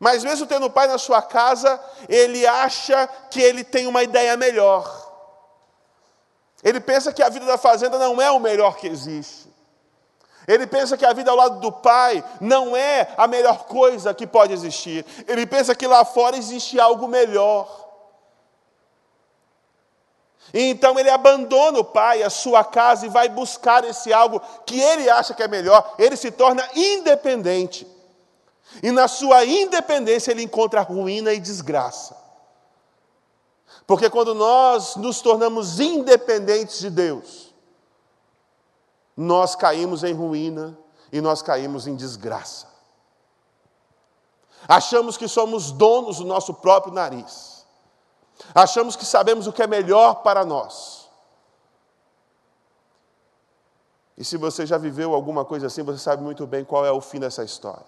mas 0.00 0.24
mesmo 0.24 0.46
tendo 0.46 0.68
um 0.68 0.70
pai 0.70 0.86
na 0.88 0.96
sua 0.96 1.20
casa, 1.20 1.78
ele 2.08 2.46
acha 2.46 3.06
que 3.30 3.42
ele 3.42 3.62
tem 3.62 3.86
uma 3.86 4.02
ideia 4.02 4.38
melhor. 4.38 4.90
Ele 6.64 6.80
pensa 6.80 7.12
que 7.12 7.22
a 7.22 7.28
vida 7.28 7.44
da 7.44 7.58
fazenda 7.58 7.98
não 7.98 8.18
é 8.18 8.30
o 8.30 8.40
melhor 8.40 8.76
que 8.76 8.86
existe. 8.86 9.52
Ele 10.48 10.66
pensa 10.66 10.96
que 10.96 11.04
a 11.04 11.12
vida 11.12 11.30
ao 11.30 11.36
lado 11.36 11.60
do 11.60 11.70
pai 11.70 12.24
não 12.40 12.74
é 12.74 13.12
a 13.18 13.26
melhor 13.26 13.64
coisa 13.64 14.14
que 14.14 14.26
pode 14.26 14.54
existir. 14.54 15.04
Ele 15.28 15.44
pensa 15.44 15.74
que 15.74 15.86
lá 15.86 16.06
fora 16.06 16.38
existe 16.38 16.80
algo 16.80 17.06
melhor. 17.06 17.81
E 20.52 20.70
então 20.70 20.98
ele 20.98 21.10
abandona 21.10 21.78
o 21.78 21.84
pai, 21.84 22.22
a 22.22 22.30
sua 22.30 22.62
casa 22.64 23.06
e 23.06 23.08
vai 23.08 23.28
buscar 23.28 23.84
esse 23.84 24.12
algo 24.12 24.40
que 24.66 24.80
ele 24.80 25.08
acha 25.08 25.34
que 25.34 25.42
é 25.42 25.48
melhor. 25.48 25.94
Ele 25.98 26.16
se 26.16 26.30
torna 26.30 26.66
independente. 26.74 27.86
E 28.82 28.90
na 28.90 29.08
sua 29.08 29.44
independência 29.44 30.30
ele 30.30 30.42
encontra 30.42 30.80
ruína 30.80 31.32
e 31.32 31.40
desgraça. 31.40 32.16
Porque 33.86 34.08
quando 34.08 34.34
nós 34.34 34.96
nos 34.96 35.20
tornamos 35.20 35.80
independentes 35.80 36.78
de 36.78 36.88
Deus, 36.88 37.52
nós 39.16 39.54
caímos 39.54 40.04
em 40.04 40.14
ruína 40.14 40.78
e 41.10 41.20
nós 41.20 41.42
caímos 41.42 41.86
em 41.86 41.94
desgraça. 41.94 42.66
Achamos 44.66 45.16
que 45.16 45.26
somos 45.26 45.72
donos 45.72 46.18
do 46.18 46.24
nosso 46.24 46.54
próprio 46.54 46.94
nariz. 46.94 47.51
Achamos 48.54 48.96
que 48.96 49.04
sabemos 49.04 49.46
o 49.46 49.52
que 49.52 49.62
é 49.62 49.66
melhor 49.66 50.22
para 50.22 50.44
nós. 50.44 51.08
E 54.16 54.24
se 54.24 54.36
você 54.36 54.66
já 54.66 54.78
viveu 54.78 55.14
alguma 55.14 55.44
coisa 55.44 55.66
assim, 55.66 55.82
você 55.82 55.98
sabe 55.98 56.22
muito 56.22 56.46
bem 56.46 56.64
qual 56.64 56.84
é 56.84 56.92
o 56.92 57.00
fim 57.00 57.18
dessa 57.18 57.42
história: 57.42 57.86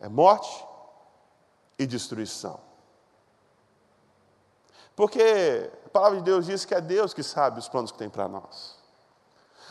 é 0.00 0.08
morte 0.08 0.64
e 1.78 1.86
destruição. 1.86 2.60
Porque 4.96 5.70
a 5.86 5.88
palavra 5.90 6.18
de 6.18 6.24
Deus 6.24 6.46
diz 6.46 6.64
que 6.64 6.74
é 6.74 6.80
Deus 6.80 7.14
que 7.14 7.22
sabe 7.22 7.60
os 7.60 7.68
planos 7.68 7.92
que 7.92 7.98
tem 7.98 8.10
para 8.10 8.26
nós. 8.26 8.76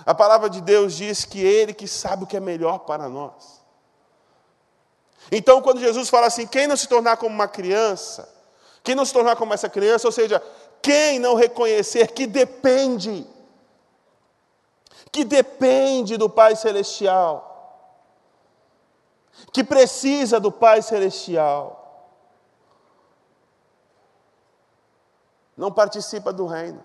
A 0.05 0.15
palavra 0.15 0.49
de 0.49 0.61
Deus 0.61 0.93
diz 0.93 1.25
que 1.25 1.39
Ele 1.39 1.73
que 1.73 1.87
sabe 1.87 2.23
o 2.23 2.27
que 2.27 2.37
é 2.37 2.39
melhor 2.39 2.79
para 2.79 3.09
nós. 3.09 3.61
Então, 5.31 5.61
quando 5.61 5.81
Jesus 5.81 6.09
fala 6.09 6.27
assim: 6.27 6.47
quem 6.47 6.67
não 6.67 6.77
se 6.77 6.87
tornar 6.87 7.17
como 7.17 7.35
uma 7.35 7.47
criança, 7.47 8.36
quem 8.87 8.95
não 8.95 9.03
se 9.03 9.11
tornar 9.11 9.35
como 9.35 9.53
essa 9.53 9.67
criança, 9.67 10.07
ou 10.07 10.13
seja, 10.13 10.41
quem 10.81 11.19
não 11.19 11.35
reconhecer 11.35 12.13
que 12.13 12.25
depende, 12.25 13.27
que 15.11 15.25
depende 15.25 16.15
do 16.15 16.29
Pai 16.29 16.55
Celestial, 16.55 17.43
que 19.51 19.61
precisa 19.61 20.39
do 20.39 20.49
Pai 20.49 20.81
Celestial, 20.81 22.07
não 25.57 25.69
participa 25.69 26.31
do 26.31 26.45
reino. 26.45 26.81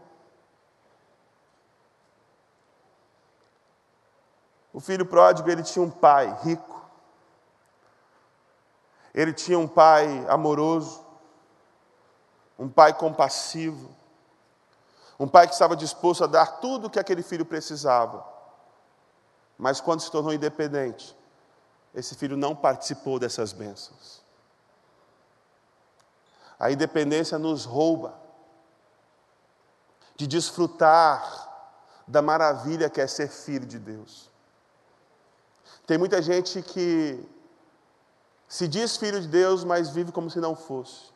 O 4.72 4.80
filho 4.80 5.06
pródigo, 5.06 5.48
ele 5.48 5.62
tinha 5.62 5.84
um 5.84 5.90
pai 5.90 6.36
rico, 6.42 6.84
ele 9.14 9.32
tinha 9.32 9.56
um 9.56 9.68
pai 9.68 10.26
amoroso, 10.28 11.01
um 12.62 12.68
pai 12.68 12.94
compassivo, 12.94 13.90
um 15.18 15.26
pai 15.26 15.48
que 15.48 15.52
estava 15.52 15.74
disposto 15.74 16.22
a 16.22 16.28
dar 16.28 16.60
tudo 16.60 16.86
o 16.86 16.90
que 16.90 17.00
aquele 17.00 17.20
filho 17.20 17.44
precisava. 17.44 18.24
Mas 19.58 19.80
quando 19.80 20.00
se 20.00 20.08
tornou 20.08 20.32
independente, 20.32 21.16
esse 21.92 22.14
filho 22.14 22.36
não 22.36 22.54
participou 22.54 23.18
dessas 23.18 23.52
bênçãos. 23.52 24.22
A 26.56 26.70
independência 26.70 27.36
nos 27.36 27.64
rouba 27.64 28.14
de 30.14 30.28
desfrutar 30.28 31.50
da 32.06 32.22
maravilha 32.22 32.88
que 32.88 33.00
é 33.00 33.08
ser 33.08 33.28
filho 33.28 33.66
de 33.66 33.80
Deus. 33.80 34.30
Tem 35.84 35.98
muita 35.98 36.22
gente 36.22 36.62
que 36.62 37.28
se 38.46 38.68
diz 38.68 38.96
filho 38.96 39.20
de 39.20 39.26
Deus, 39.26 39.64
mas 39.64 39.90
vive 39.90 40.12
como 40.12 40.30
se 40.30 40.38
não 40.38 40.54
fosse 40.54 41.12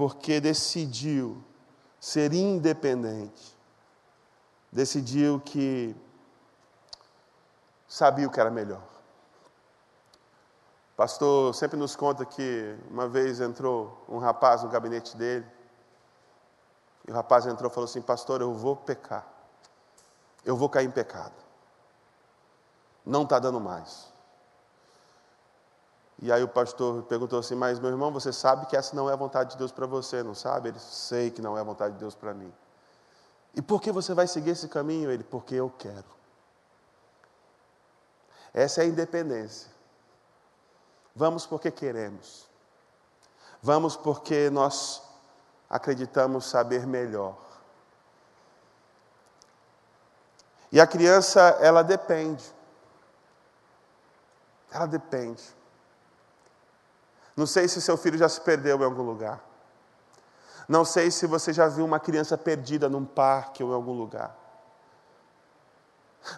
porque 0.00 0.40
decidiu 0.40 1.44
ser 2.00 2.32
independente, 2.32 3.54
decidiu 4.72 5.38
que 5.38 5.94
sabia 7.86 8.26
o 8.26 8.30
que 8.30 8.40
era 8.40 8.50
melhor. 8.50 8.80
O 10.94 10.96
pastor 10.96 11.54
sempre 11.54 11.78
nos 11.78 11.94
conta 11.96 12.24
que 12.24 12.78
uma 12.90 13.06
vez 13.10 13.42
entrou 13.42 14.02
um 14.08 14.16
rapaz 14.16 14.62
no 14.62 14.70
gabinete 14.70 15.14
dele, 15.18 15.46
e 17.06 17.10
o 17.10 17.14
rapaz 17.14 17.44
entrou 17.44 17.70
e 17.70 17.74
falou 17.74 17.84
assim: 17.84 18.00
Pastor, 18.00 18.40
eu 18.40 18.54
vou 18.54 18.74
pecar, 18.74 19.28
eu 20.46 20.56
vou 20.56 20.70
cair 20.70 20.86
em 20.86 20.90
pecado, 20.90 21.34
não 23.04 23.24
está 23.24 23.38
dando 23.38 23.60
mais. 23.60 24.09
E 26.22 26.30
aí 26.30 26.42
o 26.42 26.48
pastor 26.48 27.02
perguntou 27.04 27.38
assim: 27.38 27.54
Mas 27.54 27.78
meu 27.78 27.90
irmão, 27.90 28.12
você 28.12 28.32
sabe 28.32 28.66
que 28.66 28.76
essa 28.76 28.94
não 28.94 29.08
é 29.08 29.14
a 29.14 29.16
vontade 29.16 29.52
de 29.52 29.56
Deus 29.56 29.72
para 29.72 29.86
você, 29.86 30.22
não 30.22 30.34
sabe? 30.34 30.68
Ele 30.68 30.78
sei 30.78 31.30
que 31.30 31.40
não 31.40 31.56
é 31.56 31.60
a 31.60 31.64
vontade 31.64 31.94
de 31.94 32.00
Deus 32.00 32.14
para 32.14 32.34
mim. 32.34 32.52
E 33.54 33.62
por 33.62 33.80
que 33.80 33.90
você 33.90 34.12
vai 34.12 34.26
seguir 34.26 34.50
esse 34.50 34.68
caminho? 34.68 35.10
Ele, 35.10 35.24
porque 35.24 35.54
eu 35.54 35.72
quero. 35.78 36.04
Essa 38.52 38.82
é 38.82 38.84
a 38.84 38.88
independência. 38.88 39.70
Vamos 41.16 41.46
porque 41.46 41.70
queremos. 41.70 42.46
Vamos 43.62 43.96
porque 43.96 44.50
nós 44.50 45.02
acreditamos 45.68 46.46
saber 46.46 46.86
melhor. 46.86 47.36
E 50.70 50.80
a 50.80 50.86
criança, 50.86 51.40
ela 51.60 51.82
depende. 51.82 52.44
Ela 54.70 54.86
depende. 54.86 55.59
Não 57.36 57.46
sei 57.46 57.68
se 57.68 57.80
seu 57.80 57.96
filho 57.96 58.18
já 58.18 58.28
se 58.28 58.40
perdeu 58.40 58.78
em 58.80 58.84
algum 58.84 59.02
lugar. 59.02 59.40
Não 60.68 60.84
sei 60.84 61.10
se 61.10 61.26
você 61.26 61.52
já 61.52 61.66
viu 61.68 61.84
uma 61.84 61.98
criança 61.98 62.38
perdida 62.38 62.88
num 62.88 63.04
parque 63.04 63.62
ou 63.62 63.70
em 63.70 63.74
algum 63.74 63.92
lugar. 63.92 64.36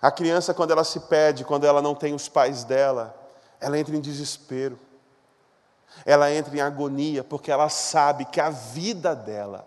A 0.01 0.11
criança, 0.11 0.55
quando 0.55 0.71
ela 0.71 0.85
se 0.85 1.01
perde, 1.01 1.45
quando 1.45 1.67
ela 1.67 1.83
não 1.83 1.95
tem 1.95 2.15
os 2.15 2.29
pais 2.29 2.65
dela, 2.65 3.15
ela 3.61 3.79
entra 3.79 3.95
em 3.95 4.01
desespero. 4.01 4.79
ela 6.07 6.33
entra 6.33 6.57
em 6.57 6.61
agonia 6.61 7.23
porque 7.23 7.51
ela 7.51 7.69
sabe 7.69 8.25
que 8.25 8.41
a 8.41 8.49
vida 8.49 9.15
dela 9.15 9.67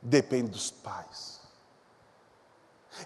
depende 0.00 0.50
dos 0.50 0.70
pais. 0.70 1.40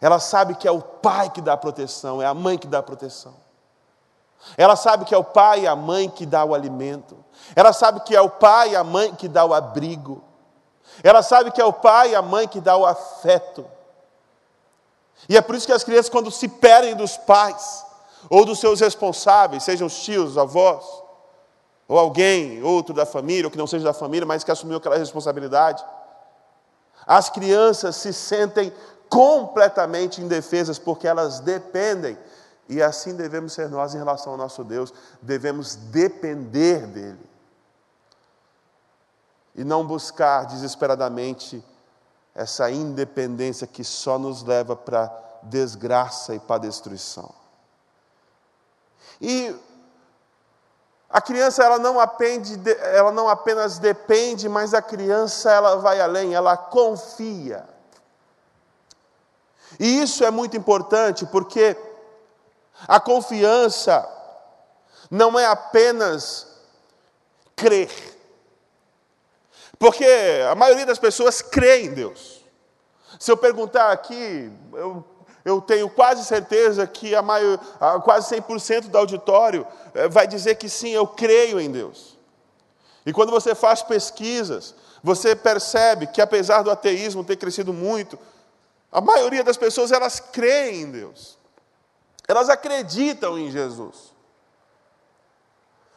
Ela 0.00 0.18
sabe 0.18 0.54
que 0.54 0.66
é 0.68 0.70
o 0.70 0.80
pai 0.80 1.30
que 1.30 1.40
dá 1.40 1.54
a 1.54 1.56
proteção, 1.56 2.22
é 2.22 2.26
a 2.26 2.34
mãe 2.34 2.58
que 2.58 2.66
dá 2.66 2.78
a 2.78 2.82
proteção. 2.82 3.34
Ela 4.57 4.76
sabe 4.76 5.05
que 5.05 5.14
é 5.14 5.19
o 5.19 5.25
pai 5.25 5.62
e 5.62 5.66
a 5.66 5.75
mãe 5.75 6.09
que 6.09 6.25
dá 6.25 6.45
o 6.45 6.55
alimento. 6.55 7.16
Ela 7.55 7.73
sabe 7.73 8.00
que 8.00 8.14
é 8.14 8.21
o 8.21 8.31
pai 8.31 8.71
e 8.71 8.76
a 8.76 8.85
mãe 8.85 9.14
que 9.14 9.28
dá 9.28 9.45
o 9.45 9.55
abrigo. 9.55 10.23
Ela 11.02 11.23
sabe 11.23 11.50
que 11.50 11.61
é 11.61 11.64
o 11.64 11.73
pai 11.73 12.11
e 12.11 12.14
a 12.14 12.23
mãe 12.23 12.47
que 12.49 12.61
dá 12.61 12.76
o 12.76 12.87
afeto. 12.87 13.66
E 15.28 15.37
é 15.37 15.40
por 15.40 15.55
isso 15.55 15.66
que 15.66 15.73
as 15.73 15.85
crianças, 15.85 16.09
quando 16.09 16.31
se 16.31 16.49
perdem 16.49 16.95
dos 16.95 17.16
pais, 17.16 17.85
ou 18.31 18.45
dos 18.45 18.59
seus 18.59 18.81
responsáveis, 18.81 19.62
sejam 19.62 19.87
os 19.87 20.02
tios, 20.02 20.33
os 20.33 20.38
avós, 20.38 20.85
ou 21.88 21.99
alguém, 21.99 22.62
outro 22.62 22.95
da 22.95 23.07
família, 23.07 23.47
ou 23.47 23.50
que 23.50 23.59
não 23.59 23.66
seja 23.66 23.85
da 23.85 23.93
família, 23.93 24.26
mas 24.26 24.43
que 24.43 24.50
assumiu 24.50 24.78
aquela 24.78 24.97
responsabilidade, 24.97 25.85
as 27.07 27.31
crianças 27.31 27.97
se 27.97 28.12
sentem 28.12 28.73
completamente 29.09 30.21
indefesas 30.21 30.78
porque 30.78 31.07
elas 31.07 31.38
dependem, 31.38 32.19
e 32.68 32.82
assim 32.82 33.14
devemos 33.14 33.52
ser 33.52 33.68
nós 33.68 33.94
em 33.94 33.99
relação 33.99 34.32
ao 34.32 34.38
nosso 34.38 34.64
Deus, 34.64 34.92
devemos 35.23 35.76
depender 35.76 36.87
dEle. 36.87 37.37
E 39.54 39.64
não 39.64 39.87
buscar 39.87 40.44
desesperadamente 40.44 41.64
essa 42.35 42.70
independência 42.70 43.66
que 43.66 43.82
só 43.82 44.18
nos 44.18 44.42
leva 44.42 44.76
para 44.76 45.11
desgraça 45.42 46.35
e 46.35 46.38
para 46.38 46.62
destruição. 46.62 47.32
E 49.20 49.56
a 51.08 51.20
criança 51.20 51.64
ela 51.64 51.78
não, 51.78 51.96
ela 52.92 53.12
não 53.12 53.28
apenas 53.28 53.78
depende, 53.78 54.49
mas 54.49 54.75
a 54.75 54.82
criança 54.82 55.50
ela 55.50 55.76
vai 55.76 56.00
além, 56.00 56.35
ela 56.35 56.56
confia. 56.56 57.64
E 59.78 60.02
isso 60.02 60.25
é 60.25 60.30
muito 60.30 60.56
importante 60.56 61.25
porque 61.26 61.76
a 62.87 62.99
confiança 63.00 64.09
não 65.11 65.38
é 65.38 65.47
apenas 65.47 66.47
crer. 67.54 67.90
Porque 69.78 70.06
a 70.50 70.54
maioria 70.54 70.87
das 70.87 70.99
pessoas 70.99 71.42
crê 71.42 71.83
em 71.83 71.95
Deus. 71.95 72.45
Se 73.18 73.30
eu 73.30 73.37
perguntar 73.37 73.92
aqui, 73.92 74.50
eu 74.73 75.04
eu 75.47 75.61
tenho 75.61 75.88
quase 75.88 76.25
certeza 76.25 76.88
que 76.88 77.14
a 77.14 77.23
maior, 77.23 77.61
a 77.78 78.00
quase 78.00 78.35
100% 78.35 78.88
do 78.88 78.99
auditório 78.99 79.64
eh, 79.95 80.09
vai 80.09 80.26
dizer 80.26 80.56
que 80.56 80.68
sim, 80.68 80.90
eu 80.90 81.06
creio 81.06 81.61
em 81.61 81.71
Deus. 81.71 82.18
E 83.06 83.12
quando 83.12 83.30
você 83.30 83.54
faz 83.54 83.80
pesquisas, 83.80 84.75
você 85.04 85.37
percebe 85.37 86.09
que 86.09 86.21
apesar 86.21 86.62
do 86.62 86.71
ateísmo 86.71 87.23
ter 87.23 87.37
crescido 87.37 87.73
muito, 87.73 88.18
a 88.90 89.00
maioria 89.00 89.45
das 89.45 89.56
pessoas 89.56 89.92
elas 89.92 90.18
creem 90.18 90.83
em 90.83 90.90
Deus. 90.90 91.36
Elas 92.28 92.49
acreditam 92.49 93.38
em 93.38 93.50
Jesus. 93.50 94.14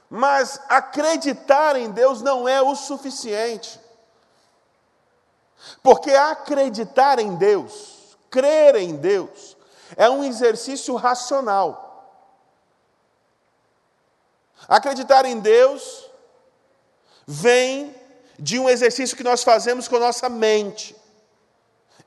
Mas 0.10 0.60
acreditar 0.68 1.76
em 1.76 1.92
Deus 1.92 2.22
não 2.22 2.48
é 2.48 2.62
o 2.62 2.76
suficiente. 2.76 3.80
Porque 5.84 6.12
acreditar 6.12 7.20
em 7.20 7.36
Deus 7.36 8.00
Crer 8.30 8.76
em 8.76 8.96
Deus 8.96 9.58
é 9.98 10.10
um 10.10 10.24
exercício 10.24 10.96
racional. 10.96 11.88
Acreditar 14.68 15.26
em 15.26 15.40
Deus 15.40 16.10
vem 17.26 17.96
de 18.38 18.60
um 18.60 18.70
exercício 18.70 19.18
que 19.18 19.24
nós 19.24 19.44
fazemos 19.44 19.88
com 19.88 19.96
a 19.96 20.02
nossa 20.02 20.30
mente. 20.30 20.96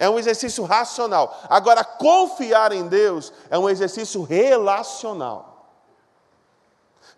É 0.03 0.11
um 0.11 0.19
exercício 0.19 0.65
racional. 0.65 1.41
Agora, 1.49 1.85
confiar 1.85 2.73
em 2.73 2.89
Deus 2.89 3.33
é 3.49 3.57
um 3.57 3.71
exercício 3.71 4.25
relacional. 4.25 5.79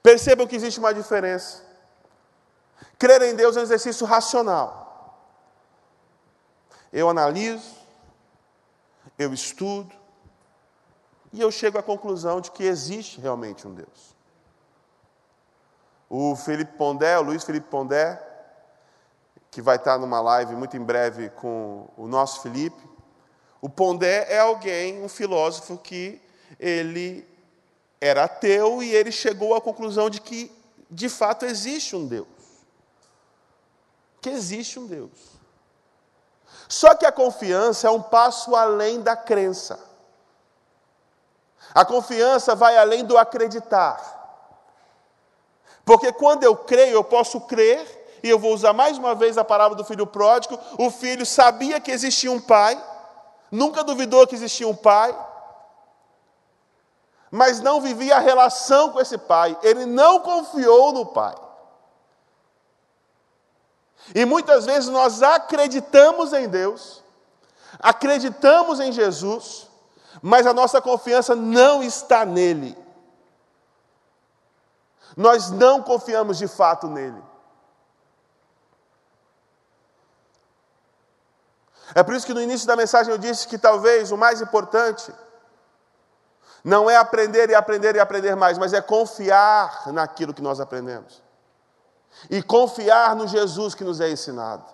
Percebam 0.03 0.47
que 0.47 0.55
existe 0.55 0.81
uma 0.81 0.93
diferença. 0.93 1.63
Crer 2.99 3.23
em 3.23 3.35
Deus 3.35 3.57
é 3.57 3.61
um 3.61 3.63
exercício 3.63 4.07
racional. 4.07 5.19
Eu 6.93 7.09
analiso, 7.09 7.75
eu 9.19 9.33
estudo 9.33 9.95
e 11.33 11.41
eu 11.41 11.51
chego 11.51 11.79
à 11.79 11.83
conclusão 11.83 12.39
de 12.39 12.51
que 12.51 12.65
existe 12.65 13.19
realmente 13.19 13.67
um 13.67 13.73
Deus. 13.73 14.15
O 16.11 16.37
Felipe 16.37 16.77
Pondé, 16.77 17.19
o 17.19 17.23
Luiz 17.23 17.45
Felipe 17.45 17.71
Pondé, 17.71 18.23
que 19.55 19.63
vai 19.63 19.77
estar 19.77 19.97
numa 19.99 20.21
live 20.21 20.57
muito 20.57 20.77
em 20.77 20.83
breve 20.83 21.31
com 21.31 21.87
o 21.97 22.09
nosso 22.09 22.43
Felipe, 22.43 22.83
o 23.61 23.69
Pondé 23.69 24.27
é 24.29 24.41
alguém, 24.41 25.01
um 25.01 25.09
filósofo 25.09 25.79
que 25.79 26.21
ele 26.59 27.25
era 28.01 28.25
ateu 28.25 28.83
e 28.83 28.93
ele 28.93 29.13
chegou 29.13 29.55
à 29.55 29.61
conclusão 29.61 30.11
de 30.11 30.21
que 30.21 30.51
de 30.91 31.09
fato 31.09 31.47
existe 31.47 31.95
um 31.95 32.05
Deus. 32.05 32.27
Que 34.21 34.29
existe 34.31 34.77
um 34.77 34.89
Deus. 34.89 35.13
Só 36.69 36.93
que 36.97 37.07
a 37.07 37.13
confiança 37.13 37.87
é 37.87 37.91
um 37.93 38.03
passo 38.03 38.57
além 38.57 39.03
da 39.03 39.17
crença. 39.17 39.79
A 41.73 41.85
confiança 41.85 42.57
vai 42.57 42.77
além 42.77 43.05
do 43.05 43.17
acreditar. 43.17 44.03
Porque 45.85 46.13
quando 46.13 46.43
eu 46.43 46.57
creio, 46.57 46.95
eu 46.95 47.05
posso 47.05 47.41
crer, 47.43 48.04
e 48.25 48.31
eu 48.31 48.39
vou 48.39 48.55
usar 48.55 48.73
mais 48.73 48.97
uma 48.97 49.15
vez 49.15 49.37
a 49.37 49.45
palavra 49.45 49.77
do 49.77 49.85
filho 49.85 50.07
pródigo: 50.07 50.59
o 50.79 50.91
filho 50.91 51.27
sabia 51.27 51.79
que 51.79 51.91
existia 51.91 52.33
um 52.33 52.41
pai, 52.41 52.83
nunca 53.53 53.85
duvidou 53.85 54.27
que 54.27 54.35
existia 54.35 54.67
um 54.67 54.75
pai, 54.75 55.15
mas 57.31 57.61
não 57.61 57.83
vivia 57.83 58.17
a 58.17 58.21
relação 58.21 58.93
com 58.93 58.99
esse 58.99 59.19
pai, 59.19 59.59
ele 59.63 59.85
não 59.85 60.21
confiou 60.21 60.91
no 60.91 61.05
pai. 61.05 61.35
E 64.15 64.25
muitas 64.25 64.65
vezes 64.65 64.89
nós 64.89 65.23
acreditamos 65.23 66.33
em 66.33 66.49
Deus, 66.49 67.03
acreditamos 67.79 68.81
em 68.81 68.91
Jesus, 68.91 69.69
mas 70.23 70.47
a 70.47 70.55
nossa 70.55 70.81
confiança 70.81 71.37
não 71.37 71.83
está 71.83 72.25
nele. 72.25 72.75
Nós 75.15 75.51
não 75.51 75.83
confiamos 75.83 76.39
de 76.39 76.49
fato 76.49 76.89
nele. 76.89 77.34
É 81.93 82.03
por 82.03 82.15
isso 82.15 82.27
que 82.27 82.35
no 82.35 82.41
início 82.41 82.67
da 82.67 82.77
mensagem 82.77 83.13
eu 83.13 83.19
disse 83.19 83.49
que 83.49 83.59
talvez 83.59 84.13
o 84.13 84.17
mais 84.17 84.41
importante 84.41 85.13
não 86.63 86.89
é 86.89 86.97
aprender 86.97 87.51
e 87.51 87.55
aprender 87.55 87.97
e 87.97 88.01
aprender 88.01 88.35
mais, 88.35 88.57
mas 88.57 88.73
é 88.73 88.81
confiar 88.81 89.93
naquilo 89.93 90.33
que 90.33 90.41
nós 90.41 90.61
aprendemos 90.61 91.23
e 92.31 92.43
confiar 92.43 93.15
no 93.17 93.27
Jesus 93.27 93.75
que 93.75 93.85
nos 93.85 94.01
é 94.01 94.11
ensinado. 94.11 94.65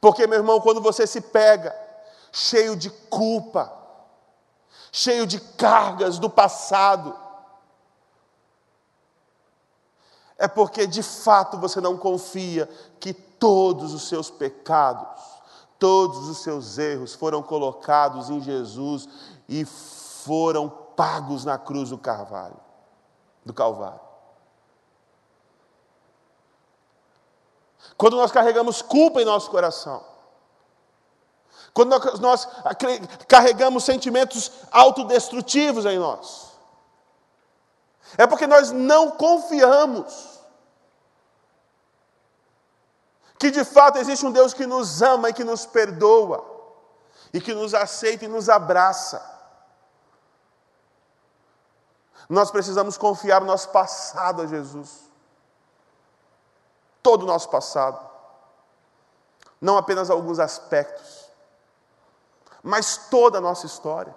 Porque, 0.00 0.26
meu 0.26 0.38
irmão, 0.38 0.60
quando 0.60 0.80
você 0.80 1.06
se 1.06 1.20
pega 1.20 1.74
cheio 2.32 2.76
de 2.76 2.90
culpa, 2.90 3.72
cheio 4.92 5.26
de 5.26 5.40
cargas 5.40 6.18
do 6.18 6.30
passado, 6.30 7.16
é 10.38 10.48
porque 10.48 10.86
de 10.86 11.02
fato 11.02 11.58
você 11.58 11.80
não 11.80 11.96
confia 11.98 12.68
que 12.98 13.12
todos 13.40 13.92
os 13.94 14.06
seus 14.06 14.30
pecados, 14.30 15.20
todos 15.78 16.28
os 16.28 16.38
seus 16.38 16.78
erros 16.78 17.14
foram 17.14 17.42
colocados 17.42 18.30
em 18.30 18.40
Jesus 18.40 19.08
e 19.48 19.64
foram 19.64 20.68
pagos 20.68 21.44
na 21.44 21.58
cruz 21.58 21.88
do 21.88 21.98
Carvalho, 21.98 22.56
do 23.44 23.54
Calvário. 23.54 24.00
Quando 27.96 28.16
nós 28.16 28.30
carregamos 28.30 28.82
culpa 28.82 29.20
em 29.20 29.24
nosso 29.24 29.50
coração, 29.50 30.04
quando 31.72 31.90
nós, 32.20 32.48
carregamos 33.26 33.84
sentimentos 33.84 34.50
autodestrutivos 34.70 35.86
em 35.86 35.98
nós, 35.98 36.50
é 38.18 38.26
porque 38.26 38.46
nós 38.46 38.70
não 38.72 39.12
confiamos 39.12 40.39
que 43.40 43.50
de 43.50 43.64
fato 43.64 43.96
existe 43.96 44.26
um 44.26 44.30
Deus 44.30 44.52
que 44.52 44.66
nos 44.66 45.00
ama 45.00 45.30
e 45.30 45.32
que 45.32 45.42
nos 45.42 45.64
perdoa, 45.64 46.44
e 47.32 47.40
que 47.40 47.54
nos 47.54 47.72
aceita 47.72 48.26
e 48.26 48.28
nos 48.28 48.50
abraça. 48.50 49.18
Nós 52.28 52.50
precisamos 52.50 52.98
confiar 52.98 53.40
no 53.40 53.46
nosso 53.46 53.70
passado 53.70 54.42
a 54.42 54.46
Jesus 54.46 55.08
todo 57.02 57.22
o 57.22 57.26
nosso 57.26 57.48
passado, 57.48 57.98
não 59.58 59.78
apenas 59.78 60.10
alguns 60.10 60.38
aspectos, 60.38 61.30
mas 62.62 63.08
toda 63.08 63.38
a 63.38 63.40
nossa 63.40 63.64
história. 63.64 64.14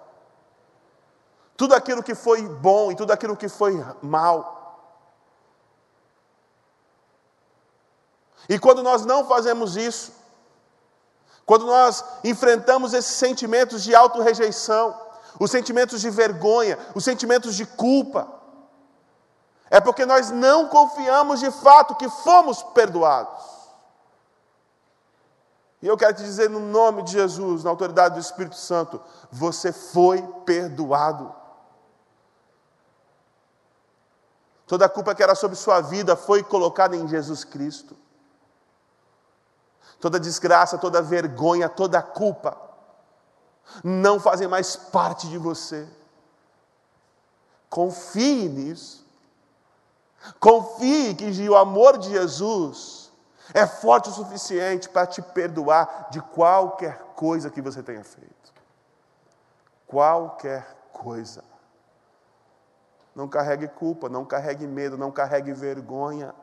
Tudo 1.55 1.73
aquilo 1.73 2.03
que 2.03 2.13
foi 2.13 2.41
bom 2.41 2.91
e 2.91 2.95
tudo 2.95 3.13
aquilo 3.13 3.38
que 3.38 3.47
foi 3.47 3.73
mal. 4.01 4.62
E 8.49 8.60
quando 8.60 8.84
nós 8.84 9.06
não 9.06 9.25
fazemos 9.27 9.75
isso, 9.77 10.12
quando 11.45 11.65
nós 11.65 12.03
enfrentamos 12.23 12.93
esses 12.93 13.15
sentimentos 13.15 13.84
de 13.84 13.93
auto-rejeição, 13.93 14.95
os 15.39 15.51
sentimentos 15.51 16.01
de 16.01 16.10
vergonha, 16.10 16.77
os 16.95 17.03
sentimentos 17.03 17.56
de 17.56 17.65
culpa, 17.65 18.27
é 19.69 19.82
porque 19.82 20.06
nós 20.06 20.29
não 20.29 20.67
confiamos 20.67 21.39
de 21.39 21.49
fato 21.51 21.95
que 21.95 22.08
fomos 22.08 22.62
perdoados. 22.62 23.43
E 25.82 25.88
eu 25.88 25.97
quero 25.97 26.13
te 26.13 26.23
dizer, 26.23 26.49
no 26.49 26.60
nome 26.60 27.03
de 27.03 27.12
Jesus, 27.12 27.63
na 27.63 27.69
autoridade 27.69 28.15
do 28.15 28.21
Espírito 28.21 28.56
Santo, 28.56 29.01
você 29.29 29.73
foi 29.73 30.21
perdoado. 30.45 31.36
Toda 34.65 34.86
a 34.86 34.89
culpa 34.89 35.13
que 35.13 35.21
era 35.21 35.36
sobre 35.36 35.58
sua 35.58 35.82
vida 35.82 36.15
foi 36.15 36.41
colocada 36.41 36.95
em 36.95 37.06
Jesus 37.08 37.43
Cristo. 37.43 37.97
Toda 40.04 40.20
desgraça, 40.20 40.78
toda 40.78 41.02
vergonha, 41.02 41.70
toda 41.70 42.02
culpa 42.02 42.58
não 43.82 44.20
fazem 44.20 44.50
mais 44.50 44.76
parte 44.76 45.30
de 45.30 45.38
você. 45.38 45.88
Confie 47.70 48.50
nisso. 48.50 49.08
Confie 50.42 51.16
que 51.16 51.50
o 51.50 51.56
amor 51.56 51.98
de 51.98 52.10
Jesus 52.10 53.13
é 53.54 53.66
forte 53.66 54.10
o 54.10 54.12
suficiente 54.12 54.89
para 54.89 55.08
te 55.08 55.22
perdoar 55.22 56.10
de 56.12 56.20
qualquer 56.20 56.98
coisa 57.16 57.50
que 57.50 57.62
você 57.62 57.82
tenha 57.82 58.04
feito. 58.04 58.54
Qualquer 59.88 60.68
coisa. 60.92 61.46
Não 63.16 63.30
carregue 63.30 63.70
culpa, 63.70 64.10
não 64.10 64.26
carregue 64.26 64.68
medo, 64.68 64.98
não 64.98 65.13
carregue 65.13 65.54
vergonha. 65.54 66.36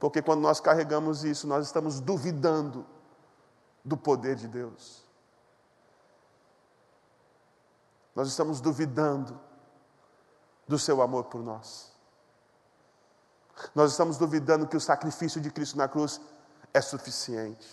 Porque 0.00 0.22
quando 0.22 0.40
nós 0.40 0.58
carregamos 0.58 1.24
isso, 1.24 1.46
nós 1.46 1.66
estamos 1.66 2.00
duvidando 2.00 2.86
do 3.84 3.98
poder 3.98 4.34
de 4.34 4.48
Deus. 4.48 5.04
Nós 8.14 8.26
estamos 8.26 8.62
duvidando 8.62 9.38
do 10.66 10.78
seu 10.78 11.02
amor 11.02 11.24
por 11.24 11.42
nós. 11.42 11.92
Nós 13.74 13.90
estamos 13.90 14.16
duvidando 14.16 14.66
que 14.66 14.76
o 14.76 14.80
sacrifício 14.80 15.38
de 15.38 15.50
Cristo 15.50 15.76
na 15.76 15.86
cruz 15.86 16.18
é 16.72 16.80
suficiente. 16.80 17.68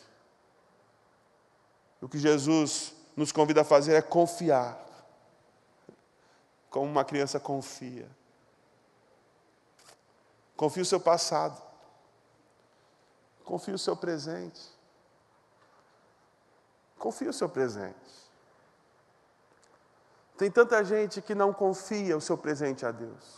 O 2.01 2.09
que 2.09 2.19
Jesus 2.19 2.93
nos 3.15 3.31
convida 3.31 3.61
a 3.61 3.65
fazer 3.65 3.93
é 3.93 4.01
confiar, 4.01 4.77
como 6.69 6.85
uma 6.85 7.05
criança 7.05 7.39
confia. 7.39 8.07
Confie 10.57 10.81
o 10.81 10.85
seu 10.85 10.99
passado, 10.99 11.66
confie 13.47 13.71
o 13.71 13.79
seu 13.79 13.95
presente, 13.95 14.61
confie 16.99 17.29
o 17.29 17.33
seu 17.33 17.47
presente. 17.47 17.95
Tem 20.37 20.51
tanta 20.51 20.83
gente 20.83 21.21
que 21.21 21.33
não 21.33 21.53
confia 21.53 22.17
o 22.17 22.21
seu 22.21 22.37
presente 22.37 22.85
a 22.85 22.91
Deus. 22.91 23.37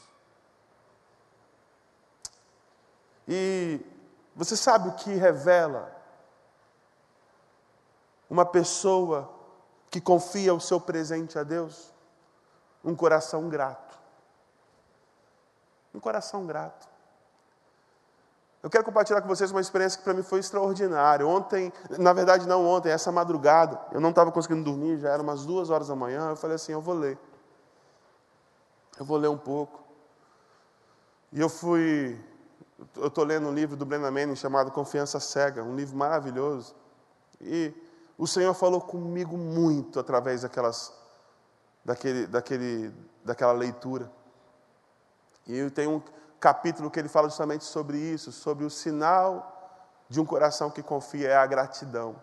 E 3.28 3.80
você 4.36 4.58
sabe 4.58 4.90
o 4.90 4.96
que 4.96 5.12
revela 5.12 5.96
uma 8.28 8.46
pessoa 8.46 9.32
que 9.92 10.02
confia 10.02 10.56
o 10.56 10.60
seu 10.60 10.82
presente 10.82 11.38
a 11.38 11.44
Deus? 11.44 11.94
Um 12.84 12.96
coração 12.96 13.48
grato. 13.48 13.98
Um 15.94 16.00
coração 16.00 16.48
grato. 16.48 16.89
Eu 18.62 18.70
quero 18.70 18.84
compartilhar 18.84 19.22
com 19.22 19.28
vocês 19.28 19.52
uma 19.52 19.62
experiência 19.62 19.98
que 19.98 20.04
para 20.04 20.14
mim 20.14 20.24
foi 20.24 20.40
extraordinária. 20.40 21.26
Ontem, 21.26 21.72
na 21.98 22.12
verdade 22.12 22.48
não 22.48 22.66
ontem, 22.66 22.92
essa 22.92 23.12
madrugada, 23.12 23.80
eu 23.92 24.02
não 24.02 24.10
estava 24.10 24.32
conseguindo 24.32 24.64
dormir, 24.64 24.98
já 24.98 25.10
era 25.10 25.22
umas 25.24 25.46
duas 25.46 25.70
horas 25.70 25.88
da 25.88 25.96
manhã. 25.96 26.30
Eu 26.30 26.36
falei 26.36 26.56
assim: 26.56 26.74
eu 26.74 26.82
vou 26.82 26.96
ler. 26.96 27.18
Eu 29.00 29.06
vou 29.06 29.18
ler 29.18 29.30
um 29.30 29.38
pouco. 29.38 29.80
E 31.32 31.40
eu 31.40 31.48
fui 31.48 32.20
eu 32.96 33.08
estou 33.08 33.24
lendo 33.24 33.48
um 33.48 33.54
livro 33.54 33.76
do 33.76 33.86
Brennan 33.86 34.12
Manning 34.12 34.36
chamado 34.36 34.72
Confiança 34.72 35.20
Cega, 35.20 35.64
um 35.64 35.76
livro 35.76 35.98
maravilhoso. 35.98 36.76
E 37.42 37.74
o 38.18 38.28
Senhor 38.28 38.54
falou 38.54 38.82
comigo 38.82 39.38
muito 39.38 40.00
através 40.00 40.42
daquelas, 40.42 40.94
daquele, 41.84 42.28
daquele, 42.28 42.94
daquela 43.24 43.52
leitura. 43.52 44.12
E 45.48 45.70
tem 45.72 45.88
um 45.88 46.02
capítulo 46.40 46.90
que 46.90 47.00
ele 47.00 47.10
fala 47.10 47.28
justamente 47.28 47.64
sobre 47.64 47.98
isso, 47.98 48.32
sobre 48.32 48.66
o 48.66 48.70
sinal 48.70 49.56
de 50.08 50.20
um 50.20 50.26
coração 50.26 50.72
que 50.72 50.82
confia 50.82 51.30
é 51.30 51.36
a 51.36 51.46
gratidão. 51.46 52.16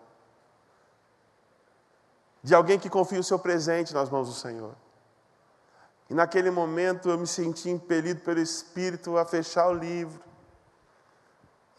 De 2.43 2.53
alguém 2.53 2.79
que 2.79 2.89
confia 2.89 3.19
o 3.19 3.23
seu 3.23 3.39
presente 3.39 3.93
nas 3.93 4.09
mãos 4.09 4.27
do 4.27 4.33
Senhor. 4.33 4.75
E 6.09 6.13
naquele 6.13 6.49
momento 6.49 7.09
eu 7.09 7.17
me 7.17 7.27
senti 7.27 7.69
impelido 7.69 8.21
pelo 8.21 8.39
Espírito 8.39 9.17
a 9.17 9.25
fechar 9.25 9.67
o 9.67 9.73
livro 9.73 10.23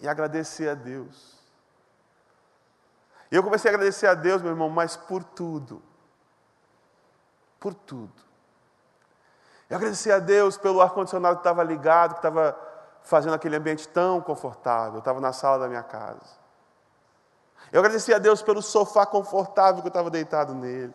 e 0.01 0.09
agradecer 0.09 0.69
a 0.69 0.75
Deus. 0.75 1.39
E 3.31 3.37
eu 3.37 3.43
comecei 3.43 3.71
a 3.71 3.75
agradecer 3.75 4.07
a 4.07 4.15
Deus, 4.15 4.41
meu 4.41 4.51
irmão, 4.51 4.71
mas 4.71 4.97
por 4.97 5.23
tudo. 5.23 5.83
Por 7.61 7.75
tudo. 7.75 8.28
Eu 9.69 9.77
agradeci 9.77 10.11
a 10.11 10.19
Deus 10.19 10.57
pelo 10.57 10.81
ar-condicionado 10.81 11.37
que 11.37 11.41
estava 11.41 11.63
ligado, 11.63 12.13
que 12.13 12.19
estava 12.19 12.59
fazendo 13.03 13.35
aquele 13.35 13.57
ambiente 13.57 13.87
tão 13.89 14.21
confortável. 14.21 14.95
Eu 14.95 14.99
estava 15.01 15.21
na 15.21 15.33
sala 15.33 15.59
da 15.59 15.69
minha 15.69 15.83
casa. 15.83 16.39
Eu 17.71 17.81
agradeci 17.81 18.15
a 18.15 18.19
Deus 18.19 18.41
pelo 18.41 18.63
sofá 18.63 19.05
confortável 19.05 19.83
que 19.83 19.89
eu 19.89 19.91
estava 19.91 20.11
deitado 20.11 20.55
nele. 20.55 20.95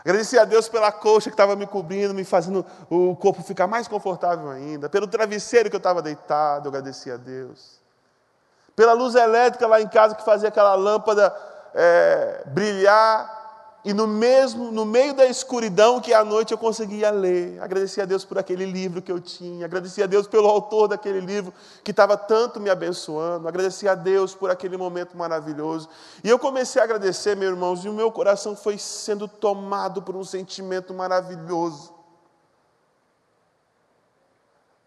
Agradeci 0.00 0.38
a 0.38 0.44
Deus 0.44 0.68
pela 0.68 0.90
coxa 0.90 1.30
que 1.30 1.34
estava 1.34 1.54
me 1.54 1.66
cobrindo, 1.66 2.14
me 2.14 2.24
fazendo 2.24 2.64
o 2.88 3.14
corpo 3.16 3.42
ficar 3.42 3.66
mais 3.66 3.86
confortável 3.86 4.50
ainda. 4.50 4.88
Pelo 4.88 5.06
travesseiro 5.06 5.68
que 5.68 5.76
eu 5.76 5.78
estava 5.78 6.02
deitado, 6.02 6.66
eu 6.66 6.70
agradeci 6.70 7.10
a 7.10 7.16
Deus 7.16 7.78
pela 8.78 8.92
luz 8.92 9.16
elétrica 9.16 9.66
lá 9.66 9.80
em 9.80 9.88
casa 9.88 10.14
que 10.14 10.24
fazia 10.24 10.50
aquela 10.50 10.76
lâmpada 10.76 11.34
é, 11.74 12.44
brilhar, 12.46 13.37
e 13.88 13.94
no 13.94 14.06
mesmo, 14.06 14.70
no 14.70 14.84
meio 14.84 15.14
da 15.14 15.24
escuridão 15.24 15.98
que 15.98 16.12
à 16.12 16.22
noite 16.22 16.52
eu 16.52 16.58
conseguia 16.58 17.10
ler. 17.10 17.58
Agradeci 17.58 18.02
a 18.02 18.04
Deus 18.04 18.22
por 18.22 18.36
aquele 18.36 18.66
livro 18.66 19.00
que 19.00 19.10
eu 19.10 19.18
tinha, 19.18 19.64
agradeci 19.64 20.02
a 20.02 20.06
Deus 20.06 20.26
pelo 20.26 20.46
autor 20.46 20.88
daquele 20.88 21.20
livro 21.20 21.54
que 21.82 21.90
estava 21.90 22.14
tanto 22.14 22.60
me 22.60 22.68
abençoando, 22.68 23.48
agradeci 23.48 23.88
a 23.88 23.94
Deus 23.94 24.34
por 24.34 24.50
aquele 24.50 24.76
momento 24.76 25.16
maravilhoso. 25.16 25.88
E 26.22 26.28
eu 26.28 26.38
comecei 26.38 26.82
a 26.82 26.84
agradecer, 26.84 27.34
meus 27.34 27.52
irmãos, 27.52 27.82
e 27.82 27.88
o 27.88 27.94
meu 27.94 28.12
coração 28.12 28.54
foi 28.54 28.76
sendo 28.76 29.26
tomado 29.26 30.02
por 30.02 30.14
um 30.14 30.24
sentimento 30.24 30.92
maravilhoso. 30.92 31.90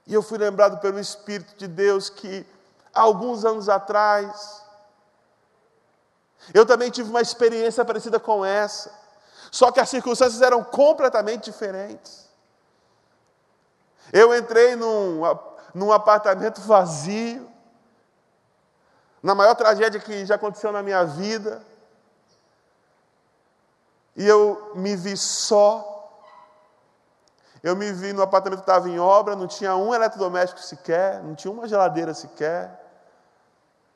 E 0.05 0.13
eu 0.13 0.21
fui 0.21 0.37
lembrado 0.37 0.79
pelo 0.79 0.99
Espírito 0.99 1.55
de 1.57 1.67
Deus 1.67 2.07
que 2.07 2.45
alguns 2.93 3.45
anos 3.45 3.67
atrás. 3.67 4.63
Eu 6.53 6.65
também 6.65 6.89
tive 6.89 7.09
uma 7.09 7.21
experiência 7.21 7.85
parecida 7.85 8.19
com 8.19 8.43
essa, 8.43 8.91
só 9.51 9.71
que 9.71 9.79
as 9.79 9.89
circunstâncias 9.89 10.41
eram 10.41 10.63
completamente 10.63 11.45
diferentes. 11.45 12.29
Eu 14.11 14.35
entrei 14.35 14.75
num, 14.75 15.21
num 15.73 15.91
apartamento 15.91 16.59
vazio, 16.61 17.49
na 19.21 19.35
maior 19.35 19.55
tragédia 19.55 19.99
que 19.99 20.25
já 20.25 20.35
aconteceu 20.35 20.71
na 20.71 20.81
minha 20.81 21.03
vida, 21.05 21.61
e 24.15 24.27
eu 24.27 24.71
me 24.75 24.95
vi 24.95 25.15
só. 25.15 25.87
Eu 27.63 27.75
me 27.75 27.91
vi 27.93 28.11
no 28.11 28.23
apartamento 28.23 28.59
que 28.59 28.63
estava 28.63 28.89
em 28.89 28.99
obra, 28.99 29.35
não 29.35 29.47
tinha 29.47 29.75
um 29.75 29.93
eletrodoméstico 29.93 30.59
sequer, 30.61 31.21
não 31.21 31.35
tinha 31.35 31.51
uma 31.51 31.67
geladeira 31.67 32.13
sequer. 32.13 32.79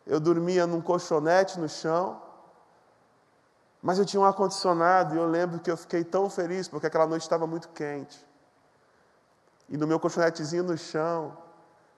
Eu 0.05 0.19
dormia 0.19 0.67
num 0.67 0.81
colchonete 0.81 1.59
no 1.59 1.67
chão, 1.67 2.21
mas 3.85 3.99
eu 3.99 4.05
tinha 4.05 4.19
um 4.19 4.25
ar-condicionado 4.25 5.13
e 5.13 5.17
eu 5.19 5.27
lembro 5.27 5.59
que 5.59 5.69
eu 5.69 5.77
fiquei 5.77 6.03
tão 6.03 6.27
feliz 6.27 6.67
porque 6.67 6.87
aquela 6.87 7.05
noite 7.05 7.21
estava 7.21 7.45
muito 7.45 7.69
quente. 7.69 8.25
E 9.69 9.77
no 9.77 9.85
meu 9.85 9.99
colchonetezinho 9.99 10.63
no 10.63 10.75
chão, 10.75 11.37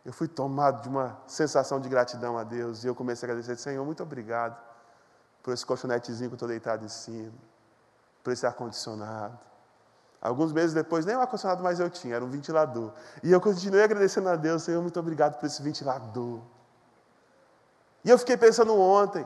eu 0.04 0.12
fui 0.12 0.28
tomado 0.28 0.82
de 0.82 0.90
uma 0.90 1.18
sensação 1.26 1.80
de 1.80 1.88
gratidão 1.88 2.38
a 2.38 2.44
Deus 2.44 2.84
e 2.84 2.88
eu 2.88 2.94
comecei 2.94 3.26
a 3.26 3.32
agradecer, 3.32 3.56
Senhor, 3.56 3.86
muito 3.86 4.04
obrigado 4.04 4.62
por 5.42 5.54
esse 5.54 5.66
colchonetezinho 5.66 6.30
que 6.30 6.34
eu 6.34 6.36
estou 6.36 6.50
deitado 6.50 6.84
em 6.84 6.90
cima, 6.90 7.32
por 8.22 8.34
esse 8.34 8.46
ar-condicionado. 8.46 9.40
Alguns 10.22 10.52
meses 10.52 10.74
depois, 10.74 11.06
nem 11.06 11.16
o 11.16 11.22
ar-condicionado 11.22 11.64
mais 11.64 11.80
eu 11.80 11.90
tinha, 11.90 12.18
era 12.18 12.26
um 12.26 12.30
ventilador. 12.30 12.92
E 13.24 13.32
eu 13.32 13.40
continuei 13.40 13.86
agradecendo 13.86 14.28
a 14.28 14.36
Deus, 14.36 14.64
Senhor, 14.64 14.82
muito 14.82 15.00
obrigado 15.00 15.40
por 15.40 15.46
esse 15.46 15.64
ventilador. 15.64 16.42
E 18.04 18.10
eu 18.10 18.18
fiquei 18.18 18.36
pensando 18.36 18.78
ontem, 18.78 19.26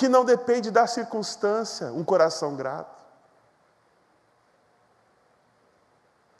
que 0.00 0.08
não 0.08 0.24
depende 0.24 0.70
da 0.70 0.86
circunstância 0.86 1.92
um 1.92 2.02
coração 2.02 2.56
grato. 2.56 3.04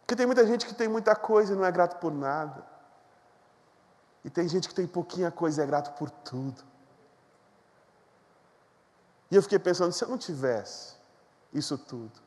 Porque 0.01 0.17
tem 0.17 0.25
muita 0.25 0.47
gente 0.47 0.65
que 0.65 0.73
tem 0.73 0.89
muita 0.89 1.15
coisa 1.15 1.53
e 1.53 1.57
não 1.57 1.67
é 1.67 1.71
grato 1.71 1.99
por 1.99 2.11
nada. 2.11 2.65
E 4.25 4.31
tem 4.31 4.49
gente 4.49 4.67
que 4.67 4.75
tem 4.75 4.87
pouquinha 4.87 5.31
coisa 5.31 5.61
e 5.61 5.65
é 5.65 5.67
grato 5.67 5.93
por 5.99 6.11
tudo. 6.11 6.65
E 9.31 9.37
eu 9.37 9.43
fiquei 9.43 9.59
pensando, 9.59 9.93
se 9.93 10.03
eu 10.03 10.09
não 10.09 10.17
tivesse 10.17 10.95
isso 11.53 11.77
tudo, 11.77 12.19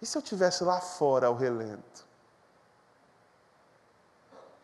e 0.00 0.06
se 0.06 0.16
eu 0.16 0.22
tivesse 0.22 0.64
lá 0.64 0.80
fora 0.80 1.26
ao 1.26 1.36
relento? 1.36 2.06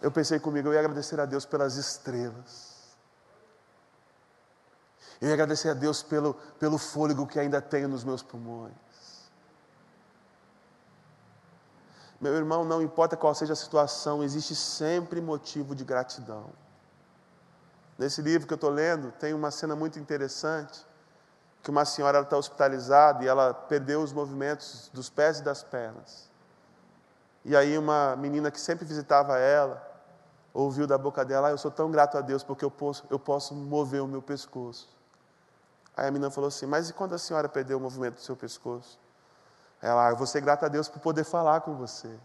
Eu 0.00 0.10
pensei 0.10 0.40
comigo, 0.40 0.68
eu 0.68 0.72
ia 0.72 0.80
agradecer 0.80 1.20
a 1.20 1.26
Deus 1.26 1.44
pelas 1.44 1.76
estrelas. 1.76 2.77
Ia 5.20 5.32
agradecer 5.32 5.70
a 5.70 5.74
Deus 5.74 6.02
pelo, 6.02 6.34
pelo 6.58 6.78
fôlego 6.78 7.26
que 7.26 7.38
ainda 7.40 7.60
tenho 7.60 7.88
nos 7.88 8.04
meus 8.04 8.22
pulmões. 8.22 8.72
Meu 12.20 12.34
irmão, 12.34 12.64
não 12.64 12.82
importa 12.82 13.16
qual 13.16 13.34
seja 13.34 13.52
a 13.52 13.56
situação, 13.56 14.24
existe 14.24 14.54
sempre 14.54 15.20
motivo 15.20 15.74
de 15.74 15.84
gratidão. 15.84 16.50
Nesse 17.96 18.22
livro 18.22 18.46
que 18.46 18.52
eu 18.52 18.56
estou 18.56 18.70
lendo, 18.70 19.12
tem 19.12 19.34
uma 19.34 19.50
cena 19.50 19.74
muito 19.74 19.98
interessante, 19.98 20.84
que 21.62 21.70
uma 21.70 21.84
senhora 21.84 22.20
está 22.20 22.36
hospitalizada 22.36 23.24
e 23.24 23.28
ela 23.28 23.52
perdeu 23.52 24.00
os 24.02 24.12
movimentos 24.12 24.90
dos 24.92 25.10
pés 25.10 25.40
e 25.40 25.42
das 25.42 25.62
pernas. 25.62 26.28
E 27.44 27.56
aí 27.56 27.78
uma 27.78 28.16
menina 28.16 28.50
que 28.50 28.60
sempre 28.60 28.84
visitava 28.84 29.38
ela, 29.38 29.84
ouviu 30.52 30.86
da 30.86 30.98
boca 30.98 31.24
dela, 31.24 31.48
ah, 31.48 31.50
eu 31.50 31.58
sou 31.58 31.70
tão 31.70 31.90
grato 31.90 32.18
a 32.18 32.20
Deus 32.20 32.42
porque 32.42 32.64
eu 32.64 32.70
posso, 32.70 33.04
eu 33.10 33.18
posso 33.18 33.54
mover 33.54 34.02
o 34.02 34.08
meu 34.08 34.22
pescoço. 34.22 34.97
Aí 35.98 36.06
a 36.06 36.10
menina 36.12 36.30
falou 36.30 36.46
assim: 36.46 36.64
Mas 36.64 36.88
e 36.88 36.92
quando 36.92 37.16
a 37.16 37.18
senhora 37.18 37.48
perdeu 37.48 37.76
o 37.76 37.80
movimento 37.80 38.14
do 38.14 38.20
seu 38.20 38.36
pescoço? 38.36 39.00
Ela, 39.82 40.06
ah, 40.06 40.10
eu 40.10 40.16
vou 40.16 40.28
ser 40.28 40.40
grata 40.40 40.66
a 40.66 40.68
Deus 40.68 40.88
por 40.88 41.00
poder 41.00 41.24
falar 41.24 41.60
com 41.62 41.74
você. 41.74 42.16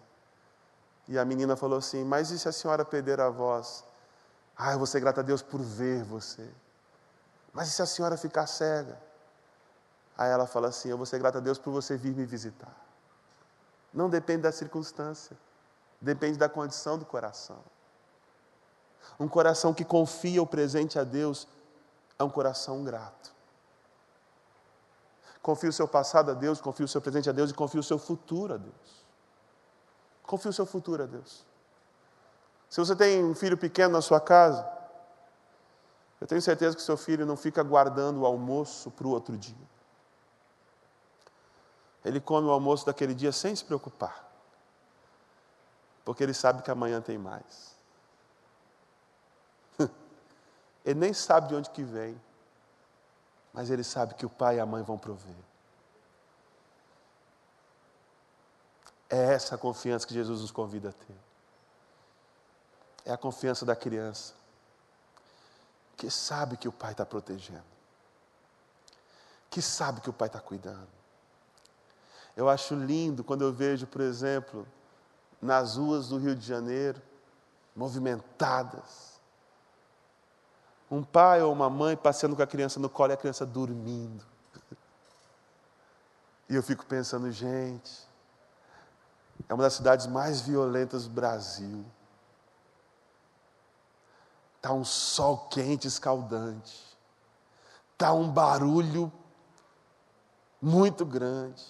E 1.07 1.17
a 1.17 1.25
menina 1.25 1.55
falou 1.55 1.79
assim: 1.79 2.03
Mas 2.03 2.29
e 2.29 2.37
se 2.37 2.47
a 2.47 2.51
senhora 2.51 2.85
perder 2.85 3.19
a 3.19 3.31
voz? 3.31 3.83
Ah, 4.55 4.73
eu 4.73 4.77
vou 4.77 4.85
ser 4.85 4.99
grata 4.99 5.21
a 5.21 5.23
Deus 5.23 5.41
por 5.41 5.59
ver 5.59 6.03
você. 6.03 6.47
Mas 7.51 7.67
e 7.67 7.71
se 7.71 7.81
a 7.81 7.87
senhora 7.87 8.15
ficar 8.15 8.45
cega? 8.45 8.95
Aí 10.15 10.29
ela 10.29 10.45
fala 10.45 10.67
assim: 10.67 10.89
Eu 10.89 10.97
vou 10.97 11.07
ser 11.07 11.17
grata 11.17 11.39
a 11.39 11.41
Deus 11.41 11.57
por 11.57 11.71
você 11.71 11.97
vir 11.97 12.13
me 12.13 12.27
visitar. 12.27 12.77
Não 13.91 14.07
depende 14.07 14.43
da 14.43 14.51
circunstância, 14.51 15.35
depende 15.99 16.37
da 16.37 16.47
condição 16.47 16.95
do 16.95 17.05
coração. 17.05 17.63
Um 19.19 19.27
coração 19.27 19.73
que 19.73 19.83
confia 19.83 20.43
o 20.43 20.45
presente 20.45 20.99
a 20.99 21.03
Deus 21.03 21.47
é 22.19 22.23
um 22.23 22.29
coração 22.29 22.83
grato. 22.83 23.33
Confie 25.43 25.67
o 25.67 25.73
seu 25.73 25.89
passado 25.89 26.31
a 26.31 26.33
Deus, 26.33 26.61
confie 26.61 26.85
o 26.85 26.87
seu 26.87 27.01
presente 27.01 27.29
a 27.29 27.33
Deus 27.33 27.51
e 27.51 27.53
confie 27.53 27.77
o 27.77 27.83
seu 27.83 27.99
futuro 27.99 28.53
a 28.53 28.57
Deus. 28.57 29.05
Confie 30.23 30.47
o 30.47 30.53
seu 30.53 30.65
futuro 30.65 31.03
a 31.03 31.05
Deus. 31.05 31.45
Se 32.69 32.79
você 32.79 32.95
tem 32.95 33.21
um 33.21 33.35
filho 33.35 33.57
pequeno 33.57 33.91
na 33.91 34.01
sua 34.01 34.21
casa, 34.21 34.65
eu 36.21 36.25
tenho 36.25 36.41
certeza 36.41 36.77
que 36.77 36.81
seu 36.81 36.95
filho 36.95 37.25
não 37.25 37.35
fica 37.35 37.61
guardando 37.61 38.21
o 38.21 38.25
almoço 38.25 38.89
para 38.89 39.05
o 39.05 39.09
outro 39.09 39.37
dia. 39.37 39.67
Ele 42.05 42.21
come 42.21 42.47
o 42.47 42.51
almoço 42.51 42.85
daquele 42.85 43.13
dia 43.13 43.33
sem 43.33 43.53
se 43.53 43.65
preocupar, 43.65 44.31
porque 46.05 46.23
ele 46.23 46.33
sabe 46.33 46.63
que 46.63 46.71
amanhã 46.71 47.01
tem 47.01 47.17
mais. 47.17 47.75
Ele 50.85 50.99
nem 50.99 51.13
sabe 51.13 51.49
de 51.49 51.55
onde 51.55 51.69
que 51.69 51.83
vem, 51.83 52.19
mas 53.53 53.69
ele 53.69 53.83
sabe 53.83 54.15
que 54.15 54.25
o 54.25 54.29
pai 54.29 54.57
e 54.57 54.59
a 54.59 54.65
mãe 54.65 54.81
vão 54.81 54.97
prover. 54.97 55.35
É 59.09 59.33
essa 59.33 59.53
a 59.53 59.57
confiança 59.57 60.07
que 60.07 60.13
Jesus 60.13 60.41
nos 60.41 60.49
convida 60.49 60.89
a 60.89 60.91
ter. 60.91 61.15
É 63.05 63.11
a 63.11 63.17
confiança 63.17 63.63
da 63.63 63.75
criança, 63.75 64.33
que 65.95 66.09
sabe 66.09 66.57
que 66.57 66.67
o 66.67 66.71
pai 66.71 66.93
está 66.93 67.05
protegendo, 67.05 67.63
que 69.49 69.61
sabe 69.61 70.01
que 70.01 70.09
o 70.09 70.13
pai 70.13 70.29
está 70.29 70.39
cuidando. 70.39 70.87
Eu 72.35 72.49
acho 72.49 72.73
lindo 72.73 73.23
quando 73.23 73.43
eu 73.43 73.53
vejo, 73.53 73.85
por 73.85 74.01
exemplo, 74.01 74.65
nas 75.39 75.75
ruas 75.75 76.07
do 76.07 76.17
Rio 76.17 76.35
de 76.35 76.45
Janeiro, 76.45 76.99
movimentadas, 77.75 79.12
um 80.93 81.03
pai 81.03 81.41
ou 81.41 81.51
uma 81.51 81.71
mãe 81.71 81.97
passeando 81.97 82.35
com 82.35 82.43
a 82.43 82.47
criança 82.47 82.79
no 82.79 82.87
colo 82.87 83.11
e 83.11 83.15
a 83.15 83.17
criança 83.17 83.45
dormindo. 83.45 84.23
E 86.47 86.55
eu 86.55 86.61
fico 86.61 86.85
pensando, 86.85 87.31
gente, 87.31 88.07
é 89.49 89.53
uma 89.53 89.63
das 89.63 89.73
cidades 89.73 90.05
mais 90.05 90.41
violentas 90.41 91.05
do 91.05 91.09
Brasil. 91.09 91.83
Está 94.57 94.71
um 94.71 94.85
sol 94.85 95.47
quente, 95.49 95.87
escaldante. 95.87 96.79
Está 97.93 98.13
um 98.13 98.29
barulho 98.29 99.11
muito 100.61 101.03
grande. 101.03 101.63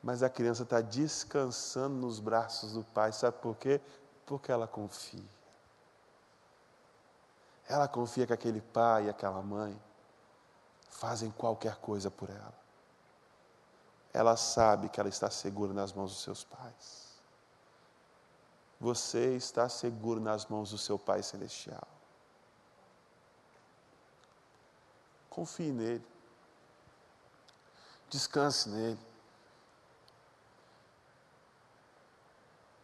Mas 0.00 0.22
a 0.22 0.30
criança 0.30 0.62
está 0.62 0.80
descansando 0.80 1.96
nos 1.96 2.20
braços 2.20 2.74
do 2.74 2.84
pai. 2.84 3.10
Sabe 3.12 3.38
por 3.38 3.56
quê? 3.56 3.80
Porque 4.24 4.52
ela 4.52 4.68
confia. 4.68 5.37
Ela 7.68 7.86
confia 7.86 8.26
que 8.26 8.32
aquele 8.32 8.62
pai 8.62 9.06
e 9.06 9.10
aquela 9.10 9.42
mãe 9.42 9.78
fazem 10.88 11.30
qualquer 11.30 11.76
coisa 11.76 12.10
por 12.10 12.30
ela. 12.30 12.54
Ela 14.12 14.36
sabe 14.36 14.88
que 14.88 14.98
ela 14.98 15.08
está 15.08 15.30
segura 15.30 15.74
nas 15.74 15.92
mãos 15.92 16.10
dos 16.10 16.22
seus 16.22 16.42
pais. 16.44 17.08
Você 18.80 19.34
está 19.36 19.68
seguro 19.68 20.20
nas 20.20 20.46
mãos 20.46 20.70
do 20.70 20.78
seu 20.78 20.98
Pai 20.98 21.22
Celestial. 21.22 21.86
Confie 25.28 25.72
nele. 25.72 26.06
Descanse 28.08 28.68
nele. 28.68 28.98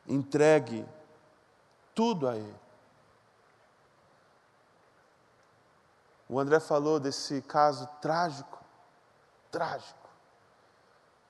Entregue 0.07 0.85
tudo 1.94 2.29
a 2.29 2.37
Ele. 2.37 2.63
O 6.35 6.40
André 6.40 6.59
falou 6.59 6.99
desse 6.99 7.40
caso 7.42 7.88
trágico, 8.01 8.59
trágico, 9.53 10.11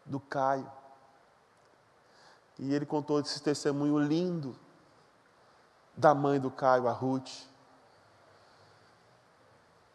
do 0.02 0.18
Caio. 0.18 0.72
E 2.58 2.72
ele 2.72 2.86
contou 2.86 3.20
esse 3.20 3.42
testemunho 3.42 3.98
lindo 3.98 4.58
da 5.94 6.14
mãe 6.14 6.40
do 6.40 6.50
Caio, 6.50 6.88
a 6.88 6.92
Ruth. 6.92 7.30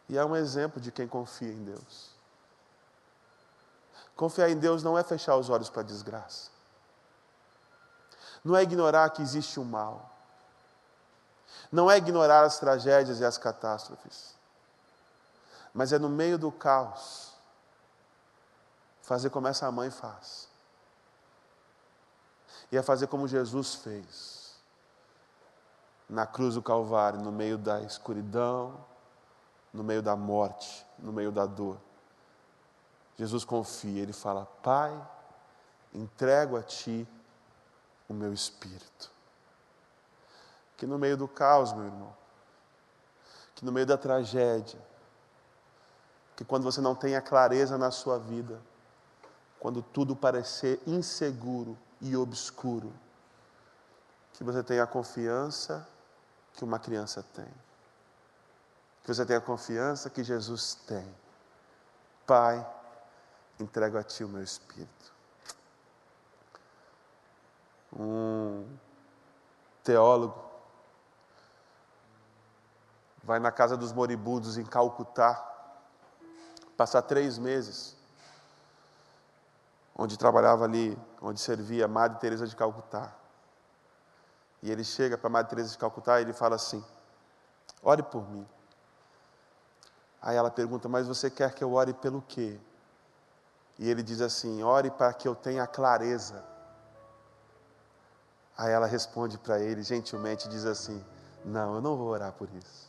E 0.08 0.16
é 0.16 0.24
um 0.24 0.36
exemplo 0.36 0.80
de 0.80 0.92
quem 0.92 1.08
confia 1.08 1.52
em 1.52 1.64
Deus. 1.64 2.14
Confiar 4.14 4.48
em 4.48 4.58
Deus 4.60 4.84
não 4.84 4.96
é 4.96 5.02
fechar 5.02 5.34
os 5.34 5.50
olhos 5.50 5.68
para 5.68 5.80
a 5.80 5.84
desgraça. 5.84 6.52
Não 8.44 8.56
é 8.56 8.62
ignorar 8.62 9.10
que 9.10 9.22
existe 9.22 9.58
o 9.58 9.64
um 9.64 9.66
mal. 9.66 10.08
Não 11.72 11.90
é 11.90 11.96
ignorar 11.96 12.44
as 12.44 12.60
tragédias 12.60 13.18
e 13.18 13.24
as 13.24 13.36
catástrofes 13.36 14.38
mas 15.72 15.92
é 15.92 15.98
no 15.98 16.08
meio 16.08 16.38
do 16.38 16.50
caos 16.50 17.30
fazer 19.02 19.30
como 19.30 19.48
essa 19.48 19.70
mãe 19.70 19.90
faz. 19.90 20.48
E 22.70 22.76
é 22.76 22.82
fazer 22.82 23.08
como 23.08 23.26
Jesus 23.26 23.74
fez. 23.74 24.54
Na 26.08 26.26
cruz 26.26 26.54
do 26.54 26.62
Calvário, 26.62 27.20
no 27.20 27.32
meio 27.32 27.58
da 27.58 27.80
escuridão, 27.80 28.84
no 29.72 29.82
meio 29.82 30.02
da 30.02 30.16
morte, 30.16 30.86
no 30.98 31.12
meio 31.12 31.32
da 31.32 31.46
dor. 31.46 31.76
Jesus 33.16 33.44
confia, 33.44 34.02
ele 34.02 34.12
fala: 34.12 34.46
Pai, 34.62 34.92
entrego 35.92 36.56
a 36.56 36.62
ti 36.62 37.06
o 38.08 38.14
meu 38.14 38.32
espírito. 38.32 39.10
Que 40.76 40.86
no 40.86 40.98
meio 40.98 41.16
do 41.16 41.28
caos, 41.28 41.72
meu 41.72 41.84
irmão, 41.84 42.16
que 43.54 43.64
no 43.64 43.70
meio 43.70 43.86
da 43.86 43.98
tragédia, 43.98 44.80
que 46.40 46.44
quando 46.46 46.62
você 46.62 46.80
não 46.80 46.94
tem 46.94 47.16
a 47.16 47.20
clareza 47.20 47.76
na 47.76 47.90
sua 47.90 48.18
vida, 48.18 48.58
quando 49.58 49.82
tudo 49.82 50.16
parecer 50.16 50.80
inseguro 50.86 51.76
e 52.00 52.16
obscuro, 52.16 52.90
que 54.32 54.42
você 54.42 54.62
tenha 54.62 54.84
a 54.84 54.86
confiança 54.86 55.86
que 56.54 56.64
uma 56.64 56.78
criança 56.78 57.22
tem. 57.34 57.52
Que 59.02 59.12
você 59.12 59.26
tenha 59.26 59.38
a 59.38 59.42
confiança 59.42 60.08
que 60.08 60.24
Jesus 60.24 60.76
tem. 60.86 61.14
Pai, 62.26 62.66
entrego 63.58 63.98
a 63.98 64.02
Ti 64.02 64.24
o 64.24 64.28
meu 64.30 64.42
espírito. 64.42 65.12
Um 67.92 68.66
teólogo 69.84 70.42
vai 73.22 73.38
na 73.38 73.52
casa 73.52 73.76
dos 73.76 73.92
moribundos 73.92 74.56
em 74.56 74.64
Calcutá 74.64 75.50
passar 76.80 77.02
três 77.02 77.36
meses, 77.36 77.94
onde 79.94 80.16
trabalhava 80.16 80.64
ali, 80.64 80.98
onde 81.20 81.38
servia 81.38 81.86
Madre 81.86 82.18
Teresa 82.18 82.46
de 82.46 82.56
Calcutá. 82.56 83.14
E 84.62 84.70
ele 84.70 84.82
chega 84.82 85.18
para 85.18 85.26
a 85.26 85.30
Madre 85.30 85.50
Teresa 85.50 85.72
de 85.72 85.76
Calcutá 85.76 86.18
e 86.18 86.22
ele 86.22 86.32
fala 86.32 86.56
assim: 86.56 86.82
Ore 87.82 88.02
por 88.02 88.26
mim. 88.30 88.48
Aí 90.22 90.34
ela 90.34 90.50
pergunta: 90.50 90.88
Mas 90.88 91.06
você 91.06 91.28
quer 91.28 91.52
que 91.52 91.62
eu 91.62 91.74
ore 91.74 91.92
pelo 91.92 92.22
quê? 92.22 92.58
E 93.78 93.90
ele 93.90 94.02
diz 94.02 94.22
assim: 94.22 94.62
Ore 94.62 94.90
para 94.90 95.12
que 95.12 95.28
eu 95.28 95.34
tenha 95.34 95.66
clareza. 95.66 96.42
Aí 98.56 98.72
ela 98.72 98.86
responde 98.86 99.36
para 99.36 99.58
ele, 99.58 99.82
gentilmente, 99.82 100.48
diz 100.48 100.64
assim: 100.64 101.04
Não, 101.44 101.74
eu 101.74 101.82
não 101.82 101.94
vou 101.98 102.08
orar 102.08 102.32
por 102.32 102.48
isso. 102.54 102.88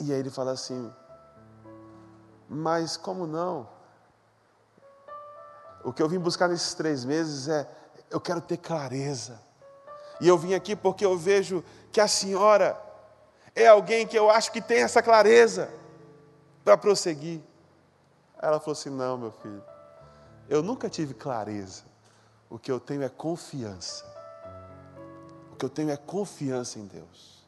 E 0.00 0.10
aí 0.10 0.18
ele 0.18 0.30
fala 0.30 0.52
assim: 0.52 0.90
Mas 2.48 2.96
como 2.96 3.26
não? 3.26 3.68
O 5.82 5.92
que 5.92 6.02
eu 6.02 6.08
vim 6.08 6.18
buscar 6.18 6.48
nesses 6.48 6.74
três 6.74 7.04
meses 7.04 7.48
é: 7.48 7.68
eu 8.10 8.20
quero 8.20 8.40
ter 8.40 8.56
clareza. 8.56 9.40
E 10.20 10.28
eu 10.28 10.38
vim 10.38 10.54
aqui 10.54 10.76
porque 10.76 11.04
eu 11.04 11.18
vejo 11.18 11.64
que 11.92 12.00
a 12.00 12.08
senhora 12.08 12.80
é 13.54 13.66
alguém 13.66 14.06
que 14.06 14.18
eu 14.18 14.30
acho 14.30 14.50
que 14.52 14.60
tem 14.60 14.82
essa 14.82 15.02
clareza 15.02 15.70
para 16.64 16.76
prosseguir. 16.76 17.40
Ela 18.40 18.58
falou 18.58 18.72
assim: 18.72 18.90
Não, 18.90 19.18
meu 19.18 19.32
filho, 19.32 19.62
eu 20.48 20.62
nunca 20.62 20.88
tive 20.88 21.14
clareza. 21.14 21.82
O 22.48 22.58
que 22.58 22.70
eu 22.70 22.78
tenho 22.78 23.02
é 23.02 23.08
confiança. 23.08 24.04
O 25.52 25.56
que 25.56 25.64
eu 25.64 25.70
tenho 25.70 25.90
é 25.90 25.96
confiança 25.96 26.78
em 26.78 26.86
Deus. 26.86 27.44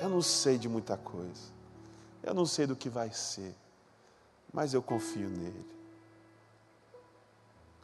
Eu 0.00 0.08
não 0.08 0.20
sei 0.20 0.58
de 0.58 0.68
muita 0.68 0.96
coisa. 0.96 1.56
Eu 2.22 2.34
não 2.34 2.44
sei 2.44 2.66
do 2.66 2.76
que 2.76 2.90
vai 2.90 3.10
ser. 3.10 3.54
Mas 4.56 4.72
eu 4.72 4.82
confio 4.82 5.28
nele. 5.28 5.66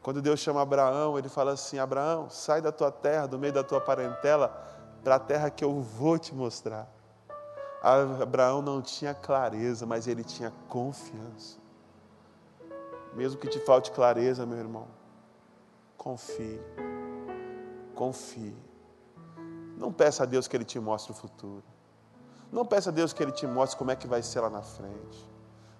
Quando 0.03 0.23
Deus 0.23 0.41
chama 0.41 0.63
Abraão, 0.63 1.19
ele 1.19 1.29
fala 1.29 1.53
assim: 1.53 1.79
Abraão, 1.79 2.31
sai 2.31 2.63
da 2.63 2.73
tua 2.73 2.91
terra, 2.91 3.27
do 3.27 3.39
meio 3.39 3.53
da 3.53 3.63
tua 3.63 3.79
parentela, 3.79 4.49
para 5.05 5.17
a 5.17 5.19
terra 5.19 5.51
que 5.51 5.63
eu 5.63 5.83
vou 5.83 6.19
te 6.19 6.35
mostrar. 6.35 6.89
Abraão 7.83 8.63
não 8.63 8.81
tinha 8.81 9.13
clareza, 9.13 9.85
mas 9.85 10.07
ele 10.07 10.25
tinha 10.25 10.51
confiança. 10.67 11.59
Mesmo 13.13 13.39
que 13.39 13.49
te 13.49 13.61
falte 13.61 13.91
clareza, 13.91 14.47
meu 14.47 14.57
irmão, 14.57 14.89
confie. 15.99 16.59
Confie. 17.95 18.57
Não 19.77 19.93
peça 19.93 20.23
a 20.23 20.27
Deus 20.27 20.49
que 20.49 20.57
Ele 20.57 20.65
te 20.65 20.81
mostre 20.81 21.13
o 21.13 21.15
futuro. 21.15 21.65
Não 22.51 22.65
peça 22.65 22.89
a 22.89 22.93
Deus 22.93 23.13
que 23.13 23.23
Ele 23.23 23.33
te 23.33 23.47
mostre 23.47 23.77
como 23.77 23.91
é 23.91 23.97
que 23.97 24.07
vai 24.07 24.23
ser 24.23 24.41
lá 24.41 24.49
na 24.49 24.63
frente. 24.63 25.32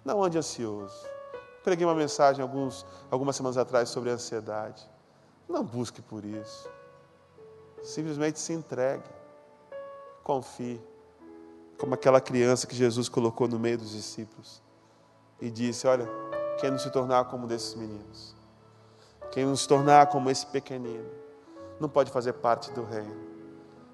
Não 0.05 0.23
ande 0.23 0.39
ansioso. 0.39 1.07
Preguei 1.63 1.87
uma 1.87 1.95
mensagem 1.95 2.43
alguns, 2.43 2.85
algumas 3.11 3.37
semanas 3.37 3.57
atrás 3.57 3.89
sobre 3.89 4.11
ansiedade. 4.11 4.89
Não 5.49 5.63
busque 5.63 6.03
por 6.03 6.25
isso. 6.25 6.69
Simplesmente 7.83 8.41
se 8.41 8.53
entregue. 8.53 9.09
Confie. 10.25 10.81
Como 11.79 11.95
aquela 11.95 12.21
criança 12.21 12.67
que 12.67 12.75
Jesus 12.75 13.09
colocou 13.09 13.49
no 13.49 13.59
meio 13.59 13.79
dos 13.79 13.91
discípulos 13.91 14.63
e 15.41 15.51
disse: 15.51 15.87
Olha, 15.87 16.09
quem 16.61 16.71
não 16.71 16.79
se 16.79 16.91
tornar 16.91 17.25
como 17.27 17.47
desses 17.47 17.75
meninos, 17.75 18.37
quem 19.33 19.45
não 19.45 19.57
se 19.57 19.67
tornar 19.67 20.07
como 20.07 20.31
esse 20.31 20.47
pequenino, 20.47 21.11
não 21.81 21.89
pode 21.89 22.11
fazer 22.11 22.35
parte 22.35 22.71
do 22.73 22.85
reino. 22.85 23.32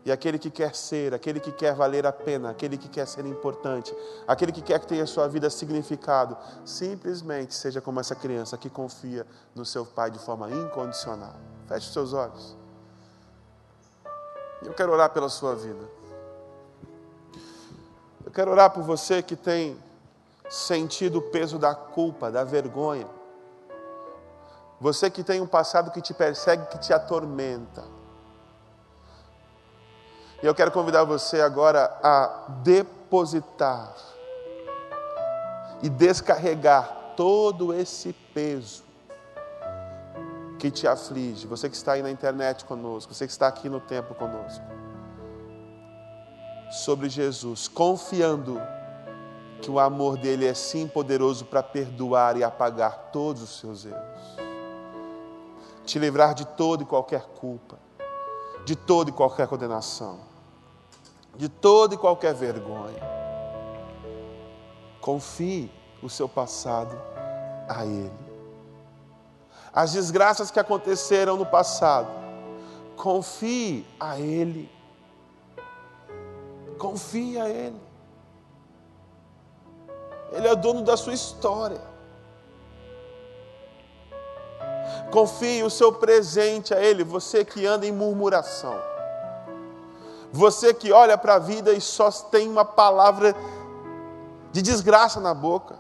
E 0.09 0.11
aquele 0.11 0.39
que 0.39 0.51
quer 0.51 0.75
ser, 0.75 1.13
aquele 1.13 1.39
que 1.39 1.53
quer 1.53 1.75
valer 1.75 2.07
a 2.07 2.13
pena, 2.13 2.49
aquele 2.49 2.79
que 2.79 2.89
quer 2.89 3.07
ser 3.07 3.27
importante, 3.27 3.95
aquele 4.27 4.51
que 4.51 4.63
quer 4.63 4.81
que 4.81 4.87
tenha 4.87 5.05
sua 5.05 5.29
vida 5.29 5.51
significado, 5.51 6.35
simplesmente 6.65 7.55
seja 7.55 7.79
como 7.83 8.01
essa 8.01 8.15
criança 8.15 8.57
que 8.57 8.71
confia 8.71 9.27
no 9.55 9.67
seu 9.67 9.85
pai 9.85 10.11
de 10.11 10.19
forma 10.19 10.51
incondicional. 10.51 11.35
Feche 11.67 11.89
os 11.89 11.93
seus 11.93 12.15
olhos. 12.15 12.57
Eu 14.63 14.73
quero 14.73 14.93
orar 14.93 15.11
pela 15.11 15.29
sua 15.29 15.55
vida. 15.55 15.87
Eu 18.25 18.33
quero 18.33 18.51
orar 18.51 18.71
por 18.71 18.83
você 18.83 19.23
que 19.23 19.37
tem 19.37 19.77
sentido 20.49 21.19
o 21.19 21.23
peso 21.31 21.59
da 21.59 21.75
culpa, 21.75 22.31
da 22.31 22.45
vergonha. 22.45 23.07
Você 24.81 25.11
que 25.11 25.23
tem 25.23 25.43
um 25.43 25.47
passado 25.47 25.91
que 25.91 26.01
te 26.01 26.15
persegue, 26.15 26.65
que 26.69 26.79
te 26.79 26.95
atormenta. 26.95 27.98
E 30.41 30.47
eu 30.47 30.55
quero 30.55 30.71
convidar 30.71 31.03
você 31.03 31.41
agora 31.41 31.99
a 32.01 32.47
depositar 32.63 33.93
e 35.83 35.89
descarregar 35.89 37.15
todo 37.17 37.75
esse 37.75 38.13
peso 38.33 38.85
que 40.61 40.71
te 40.71 40.87
aflige. 40.87 41.45
Você 41.49 41.69
que 41.69 41.75
está 41.75 41.93
aí 41.93 42.03
na 42.03 42.11
internet 42.11 42.65
conosco, 42.65 43.13
você 43.13 43.27
que 43.27 43.33
está 43.33 43.49
aqui 43.49 43.69
no 43.69 43.81
templo 43.81 44.15
conosco. 44.15 44.65
Sobre 46.71 47.09
Jesus, 47.09 47.67
confiando 47.67 48.61
que 49.61 49.71
o 49.71 49.81
amor 49.81 50.17
dele 50.19 50.47
é 50.47 50.55
sim 50.55 50.87
poderoso 50.87 51.47
para 51.47 51.65
perdoar 51.65 52.37
e 52.37 52.45
apagar 52.45 53.11
todos 53.13 53.43
os 53.43 53.59
seus 53.59 53.85
erros. 53.85 54.39
Te 55.85 55.99
livrar 55.99 56.33
de 56.33 56.47
toda 56.47 56.85
e 56.85 56.87
qualquer 56.87 57.23
culpa, 57.23 57.77
de 58.65 58.77
toda 58.77 59.11
e 59.11 59.13
qualquer 59.13 59.49
condenação 59.49 60.28
de 61.37 61.49
toda 61.49 61.95
e 61.95 61.99
qualquer 61.99 62.35
vergonha. 62.35 63.03
Confie 65.01 65.71
o 66.03 66.09
seu 66.09 66.29
passado 66.29 67.01
a 67.69 67.85
Ele. 67.85 68.29
As 69.73 69.93
desgraças 69.93 70.51
que 70.51 70.59
aconteceram 70.59 71.37
no 71.37 71.47
passado, 71.47 72.11
confie 72.97 73.87
a 74.01 74.19
Ele. 74.19 74.71
Confie 76.79 77.39
a 77.39 77.49
Ele. 77.49 77.81
Ele 80.33 80.49
é 80.49 80.57
dono 80.57 80.83
da 80.83 80.97
sua 80.97 81.15
história. 81.15 81.81
Confie 85.11 85.63
o 85.63 85.71
seu 85.71 85.93
presente 85.93 86.75
a 86.75 86.83
Ele, 86.83 87.03
você 87.03 87.45
que 87.45 87.65
anda 87.67 87.87
em 87.87 87.93
murmuração. 87.93 88.88
Você 90.33 90.75
que 90.75 90.93
olha 90.93 91.17
para 91.17 91.37
a 91.37 91.39
vida 91.39 91.73
e 91.73 91.81
só 91.81 92.11
tem 92.11 92.49
uma 92.49 92.65
palavra 92.65 93.35
de 94.53 94.63
desgraça 94.63 95.21
na 95.21 95.33
boca. 95.33 95.77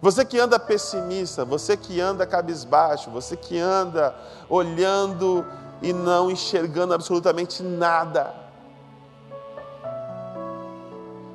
Você 0.00 0.24
que 0.24 0.38
anda 0.38 0.58
pessimista, 0.58 1.44
você 1.44 1.76
que 1.76 2.00
anda 2.00 2.26
cabisbaixo, 2.26 3.10
você 3.10 3.36
que 3.36 3.58
anda 3.58 4.14
olhando 4.48 5.44
e 5.80 5.92
não 5.92 6.30
enxergando 6.30 6.94
absolutamente 6.94 7.62
nada. 7.62 8.34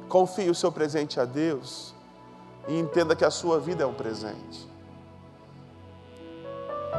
Confie 0.08 0.50
o 0.50 0.56
seu 0.56 0.72
presente 0.72 1.20
a 1.20 1.26
Deus 1.26 1.96
e 2.68 2.78
entenda 2.78 3.16
que 3.16 3.26
a 3.26 3.32
sua 3.32 3.60
vida 3.60 3.84
é 3.84 3.86
um 3.86 3.94
presente. 3.94 4.70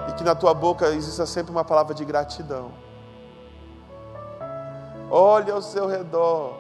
E 0.08 0.12
que 0.14 0.24
na 0.24 0.34
tua 0.34 0.54
boca 0.54 0.88
exista 0.88 1.26
sempre 1.26 1.52
uma 1.52 1.64
palavra 1.64 1.94
de 1.94 2.04
gratidão. 2.04 2.72
Olhe 5.14 5.50
ao 5.50 5.60
seu 5.60 5.86
redor 5.86 6.58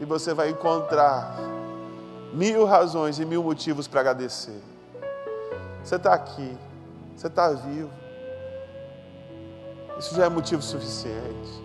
e 0.00 0.04
você 0.04 0.34
vai 0.34 0.50
encontrar 0.50 1.36
mil 2.32 2.64
razões 2.64 3.20
e 3.20 3.24
mil 3.24 3.40
motivos 3.40 3.86
para 3.86 4.00
agradecer. 4.00 4.60
Você 5.84 5.94
está 5.94 6.12
aqui, 6.12 6.58
você 7.14 7.28
está 7.28 7.50
vivo. 7.50 7.88
Isso 9.96 10.12
já 10.16 10.24
é 10.24 10.28
motivo 10.28 10.60
suficiente. 10.60 11.62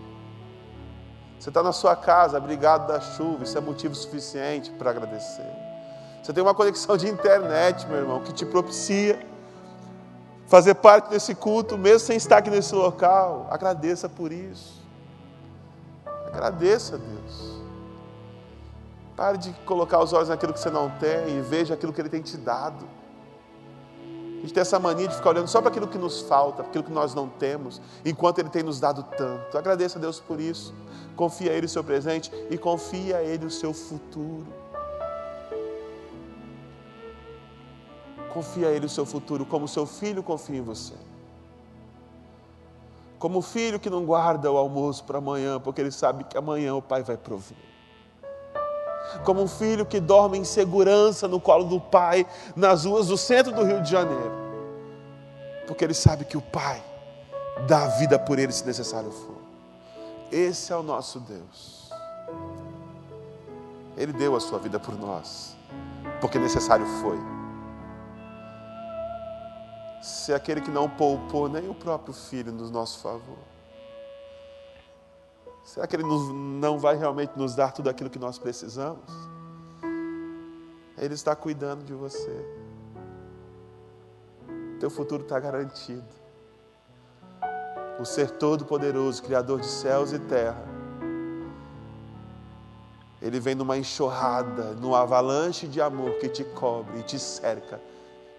Você 1.40 1.50
está 1.50 1.64
na 1.64 1.72
sua 1.72 1.96
casa, 1.96 2.38
abrigado 2.38 2.86
da 2.86 3.02
chuva, 3.02 3.44
isso 3.44 3.58
é 3.58 3.62
motivo 3.62 3.96
suficiente 3.96 4.70
para 4.70 4.92
agradecer. 4.92 5.52
Você 6.22 6.32
tem 6.32 6.44
uma 6.44 6.54
conexão 6.54 6.96
de 6.96 7.08
internet, 7.08 7.88
meu 7.88 7.98
irmão, 7.98 8.22
que 8.22 8.34
te 8.34 8.46
propicia 8.46 9.20
fazer 10.46 10.76
parte 10.76 11.10
desse 11.10 11.34
culto, 11.34 11.76
mesmo 11.76 12.02
sem 12.02 12.18
estar 12.18 12.38
aqui 12.38 12.52
nesse 12.52 12.76
local. 12.76 13.48
Agradeça 13.50 14.08
por 14.08 14.32
isso. 14.32 14.79
Agradeça 16.32 16.96
a 16.96 16.98
Deus. 16.98 17.60
Pare 19.16 19.38
de 19.38 19.52
colocar 19.66 20.02
os 20.02 20.14
olhos 20.14 20.30
naquilo 20.30 20.54
que 20.54 20.60
você 20.60 20.70
não 20.70 20.90
tem 20.92 21.38
e 21.38 21.42
veja 21.42 21.74
aquilo 21.74 21.92
que 21.92 22.00
Ele 22.00 22.10
tem 22.10 22.22
te 22.22 22.38
dado. 22.38 22.88
A 24.38 24.42
gente 24.42 24.54
tem 24.54 24.62
essa 24.62 24.80
mania 24.80 25.06
de 25.06 25.16
ficar 25.16 25.32
olhando 25.32 25.50
só 25.50 25.60
para 25.60 25.70
aquilo 25.70 25.88
que 25.88 25.98
nos 25.98 26.22
falta, 26.22 26.64
para 26.64 26.68
aquilo 26.68 26.86
que 26.86 26.92
nós 26.94 27.14
não 27.14 27.28
temos, 27.28 27.82
enquanto 28.06 28.40
Ele 28.40 28.48
tem 28.50 28.64
nos 28.64 28.80
dado 28.80 29.04
tanto. 29.18 29.58
Agradeça 29.58 30.00
a 30.00 30.02
Deus 30.02 30.22
por 30.22 30.40
isso. 30.40 30.74
Confia 31.18 31.52
a 31.52 31.54
Ele 31.54 31.66
o 31.66 31.70
seu 31.70 31.84
presente 31.84 32.32
e 32.50 32.58
confia 32.58 33.18
a 33.18 33.22
Ele 33.22 33.46
o 33.46 33.52
seu 33.52 33.74
futuro. 33.74 34.48
Confia 38.32 38.70
a 38.70 38.72
Ele 38.72 38.86
o 38.86 38.90
seu 38.90 39.06
futuro, 39.06 39.46
como 39.46 39.68
seu 39.68 39.86
filho 39.86 40.24
confia 40.24 40.60
em 40.60 40.62
você. 40.62 40.94
Como 43.20 43.40
o 43.40 43.42
filho 43.42 43.80
que 43.80 43.90
não 43.90 44.06
guarda 44.06 44.50
o 44.50 44.58
almoço 44.58 45.04
para 45.04 45.18
amanhã, 45.18 45.60
porque 45.60 45.82
ele 45.82 45.92
sabe 45.92 46.24
que 46.24 46.38
amanhã 46.38 46.74
o 46.74 46.82
pai 46.82 47.04
vai 47.04 47.18
prover. 47.18 47.58
Como 49.26 49.42
um 49.42 49.48
filho 49.48 49.86
que 49.86 50.00
dorme 50.00 50.38
em 50.38 50.46
segurança 50.46 51.28
no 51.28 51.40
colo 51.40 51.66
do 51.66 51.82
pai, 51.82 52.26
nas 52.56 52.86
ruas 52.86 53.08
do 53.08 53.18
centro 53.18 53.52
do 53.52 53.64
Rio 53.64 53.82
de 53.82 53.92
Janeiro, 53.92 54.32
porque 55.68 55.84
ele 55.84 55.94
sabe 55.94 56.24
que 56.24 56.38
o 56.38 56.42
pai 56.42 56.82
dá 57.68 57.84
a 57.84 57.88
vida 57.88 58.18
por 58.18 58.40
ele 58.40 58.54
se 58.54 58.66
necessário 58.66 59.12
for. 59.12 59.38
Esse 60.32 60.72
é 60.72 60.76
o 60.76 60.84
nosso 60.84 61.20
Deus. 61.20 61.90
Ele 63.98 64.14
deu 64.14 64.36
a 64.36 64.40
sua 64.40 64.60
vida 64.60 64.80
por 64.80 64.98
nós, 64.98 65.58
porque 66.22 66.40
necessário 66.40 66.86
foi. 67.02 67.39
Se 70.02 70.34
aquele 70.34 70.62
que 70.62 70.72
não 70.72 70.90
poupou 70.90 71.50
nem 71.50 71.70
o 71.70 71.76
próprio 71.76 72.14
filho 72.14 72.52
no 72.52 72.70
nosso 72.70 73.00
favor, 73.00 73.38
será 75.64 75.86
que 75.86 75.96
ele 75.96 76.04
não 76.04 76.80
vai 76.80 76.96
realmente 76.96 77.38
nos 77.38 77.56
dar 77.56 77.74
tudo 77.74 77.90
aquilo 77.90 78.10
que 78.10 78.20
nós 78.20 78.40
precisamos? 78.40 79.04
Ele 80.98 81.14
está 81.14 81.36
cuidando 81.36 81.84
de 81.84 81.94
você. 81.94 82.46
Teu 84.80 84.90
futuro 84.90 85.24
está 85.24 85.40
garantido. 85.40 86.08
O 88.00 88.06
ser 88.06 88.32
todo-poderoso, 88.32 89.22
Criador 89.22 89.60
de 89.60 89.68
céus 89.68 90.14
e 90.14 90.20
terra, 90.20 90.66
ele 93.22 93.40
vem 93.40 93.56
numa 93.56 93.78
enxurrada, 93.78 94.74
numa 94.76 95.02
avalanche 95.02 95.68
de 95.68 95.82
amor 95.82 96.14
que 96.20 96.30
te 96.30 96.46
cobre 96.46 97.00
e 97.00 97.04
te 97.04 97.20
cerca 97.20 97.82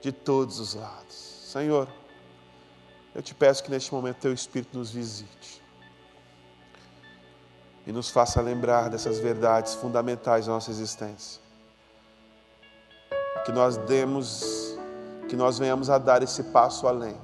de 0.00 0.10
todos 0.10 0.58
os 0.58 0.74
lados. 0.74 1.29
Senhor, 1.50 1.88
eu 3.12 3.20
te 3.20 3.34
peço 3.34 3.64
que 3.64 3.70
neste 3.72 3.92
momento 3.92 4.18
teu 4.18 4.32
Espírito 4.32 4.78
nos 4.78 4.92
visite 4.92 5.60
e 7.84 7.90
nos 7.90 8.08
faça 8.08 8.40
lembrar 8.40 8.88
dessas 8.88 9.18
verdades 9.18 9.74
fundamentais 9.74 10.46
da 10.46 10.52
nossa 10.52 10.70
existência. 10.70 11.42
Que 13.44 13.50
nós 13.50 13.76
demos, 13.78 14.78
que 15.28 15.34
nós 15.34 15.58
venhamos 15.58 15.90
a 15.90 15.98
dar 15.98 16.22
esse 16.22 16.44
passo 16.44 16.86
além. 16.86 17.16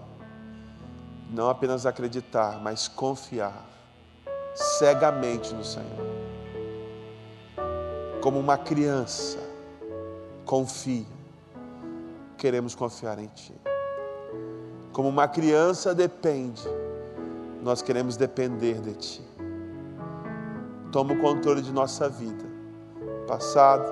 Não 1.31 1.49
apenas 1.49 1.87
acreditar, 1.87 2.61
mas 2.61 2.89
confiar 2.89 3.65
cegamente 4.57 5.55
no 5.55 5.65
Senhor 5.65 6.05
como 8.21 8.41
uma 8.41 8.59
criança, 8.59 9.39
confie. 10.45 11.07
Queremos 12.37 12.75
confiar 12.75 13.21
em 13.21 13.29
Ti. 13.29 13.55
Como 14.97 15.11
uma 15.11 15.29
criança 15.29 15.95
depende, 15.95 16.63
nós 17.63 17.83
queremos 17.83 18.17
depender 18.17 18.81
de 18.81 18.95
Ti. 18.95 19.23
Toma 20.91 21.13
o 21.13 21.21
controle 21.21 21.61
de 21.61 21.71
nossa 21.71 22.09
vida, 22.09 22.47
passado, 23.27 23.85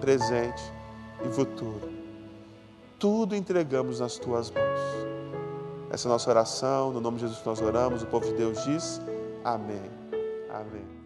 presente 0.00 0.62
e 1.22 1.28
futuro. 1.28 1.92
Tudo 2.98 3.36
entregamos 3.36 4.00
nas 4.00 4.16
Tuas 4.16 4.50
mãos. 4.50 4.80
Essa 5.90 6.08
é 6.08 6.10
a 6.10 6.12
nossa 6.14 6.30
oração, 6.30 6.90
no 6.90 7.02
nome 7.02 7.18
de 7.18 7.26
Jesus 7.26 7.44
nós 7.44 7.60
oramos, 7.60 8.02
o 8.02 8.06
povo 8.06 8.24
de 8.24 8.32
Deus 8.32 8.64
diz: 8.64 8.98
Amém. 9.44 9.90
Amém. 10.48 10.99